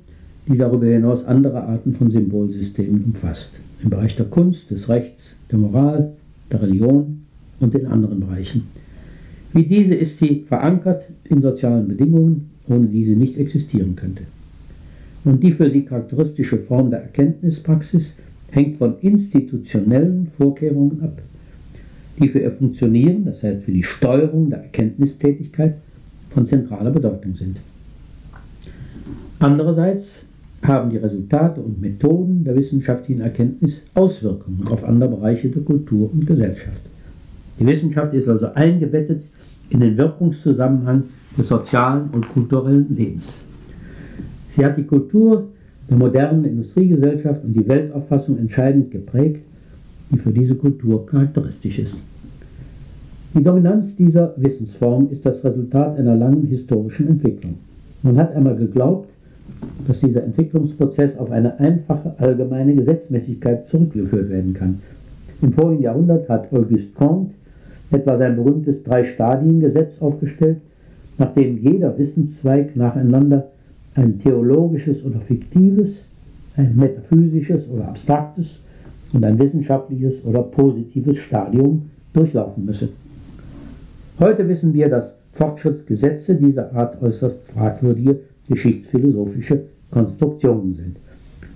[0.49, 3.53] die darüber hinaus andere Arten von Symbolsystemen umfasst.
[3.83, 6.13] Im Bereich der Kunst, des Rechts, der Moral,
[6.51, 7.23] der Religion
[7.61, 8.69] und in anderen Bereichen.
[9.53, 14.23] Wie diese ist sie verankert in sozialen Bedingungen, ohne die sie nicht existieren könnte.
[15.25, 18.13] Und die für sie charakteristische Form der Erkenntnispraxis
[18.51, 21.21] hängt von institutionellen Vorkehrungen ab,
[22.19, 25.77] die für ihr Funktionieren, das heißt für die Steuerung der Erkenntnistätigkeit,
[26.31, 27.59] von zentraler Bedeutung sind.
[29.39, 30.07] Andererseits
[30.63, 36.27] haben die Resultate und Methoden der wissenschaftlichen Erkenntnis Auswirkungen auf andere Bereiche der Kultur und
[36.27, 36.81] Gesellschaft.
[37.59, 39.25] Die Wissenschaft ist also eingebettet
[39.71, 41.05] in den Wirkungszusammenhang
[41.37, 43.25] des sozialen und kulturellen Lebens.
[44.55, 45.49] Sie hat die Kultur
[45.89, 49.41] der modernen Industriegesellschaft und die Weltauffassung entscheidend geprägt,
[50.11, 51.97] die für diese Kultur charakteristisch ist.
[53.35, 57.55] Die Dominanz dieser Wissensform ist das Resultat einer langen historischen Entwicklung.
[58.03, 59.09] Man hat einmal geglaubt,
[59.87, 64.81] dass dieser Entwicklungsprozess auf eine einfache allgemeine Gesetzmäßigkeit zurückgeführt werden kann.
[65.41, 67.33] Im vorigen Jahrhundert hat Auguste Comte
[67.91, 70.59] etwa sein berühmtes Drei-Stadien-Gesetz aufgestellt,
[71.19, 73.49] nachdem jeder Wissenszweig nacheinander
[73.95, 75.91] ein theologisches oder fiktives,
[76.57, 78.47] ein metaphysisches oder abstraktes
[79.13, 82.89] und ein wissenschaftliches oder positives Stadium durchlaufen müsse.
[84.19, 90.97] Heute wissen wir, dass Fortschrittsgesetze dieser Art äußerst fragwürdige geschichtsphilosophische Konstruktionen sind.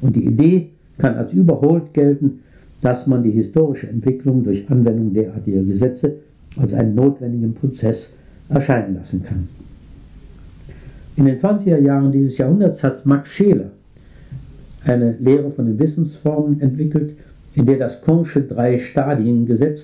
[0.00, 2.40] Und die Idee kann als überholt gelten,
[2.82, 6.16] dass man die historische Entwicklung durch Anwendung derartiger Gesetze
[6.56, 8.08] als einen notwendigen Prozess
[8.48, 9.48] erscheinen lassen kann.
[11.16, 13.70] In den 20er Jahren dieses Jahrhunderts hat Max Scheler
[14.84, 17.14] eine Lehre von den Wissensformen entwickelt,
[17.54, 19.80] in der das Konsche Drei-Stadien-Gesetz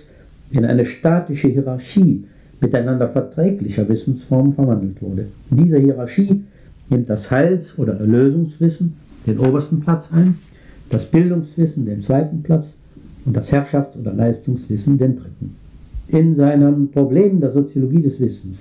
[0.50, 2.24] in eine statische Hierarchie
[2.60, 5.26] miteinander verträglicher Wissensformen verwandelt wurde.
[5.50, 6.44] In dieser Hierarchie
[6.92, 8.94] nimmt das Heils- oder Erlösungswissen
[9.26, 10.38] den obersten Platz ein,
[10.90, 12.66] das Bildungswissen den zweiten Platz
[13.24, 15.56] und das Herrschafts- oder Leistungswissen den dritten.
[16.08, 18.58] In seinem Problem der Soziologie des Wissens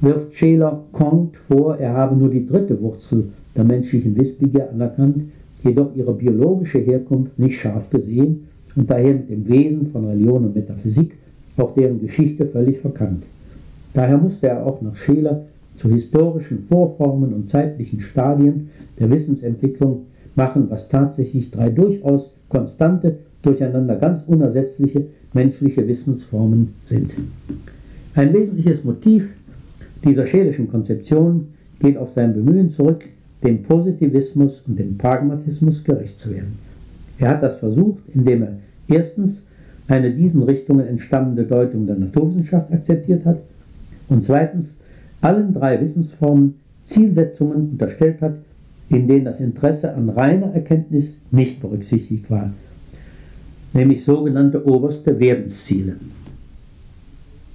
[0.00, 5.24] wirft Scheler Comte vor, er habe nur die dritte Wurzel der menschlichen Wissbegier anerkannt,
[5.62, 10.56] jedoch ihre biologische Herkunft nicht scharf gesehen und daher mit dem Wesen von Religion und
[10.56, 11.12] Metaphysik
[11.56, 13.22] auch deren Geschichte völlig verkannt.
[13.92, 15.44] Daher musste er auch nach Scheler
[15.78, 23.96] zu historischen Vorformen und zeitlichen Stadien der Wissensentwicklung machen, was tatsächlich drei durchaus konstante, durcheinander
[23.96, 27.12] ganz unersetzliche menschliche Wissensformen sind.
[28.14, 29.24] Ein wesentliches Motiv
[30.04, 31.48] dieser schälischen Konzeption
[31.80, 33.04] geht auf sein Bemühen zurück,
[33.42, 36.58] dem Positivismus und dem Pragmatismus gerecht zu werden.
[37.18, 38.52] Er hat das versucht, indem er
[38.88, 39.32] erstens
[39.88, 43.40] eine diesen Richtungen entstammende Deutung der Naturwissenschaft akzeptiert hat
[44.08, 44.68] und zweitens
[45.24, 46.54] allen drei Wissensformen
[46.86, 48.34] Zielsetzungen unterstellt hat,
[48.90, 52.52] in denen das Interesse an reiner Erkenntnis nicht berücksichtigt war,
[53.72, 55.96] nämlich sogenannte oberste Werdensziele.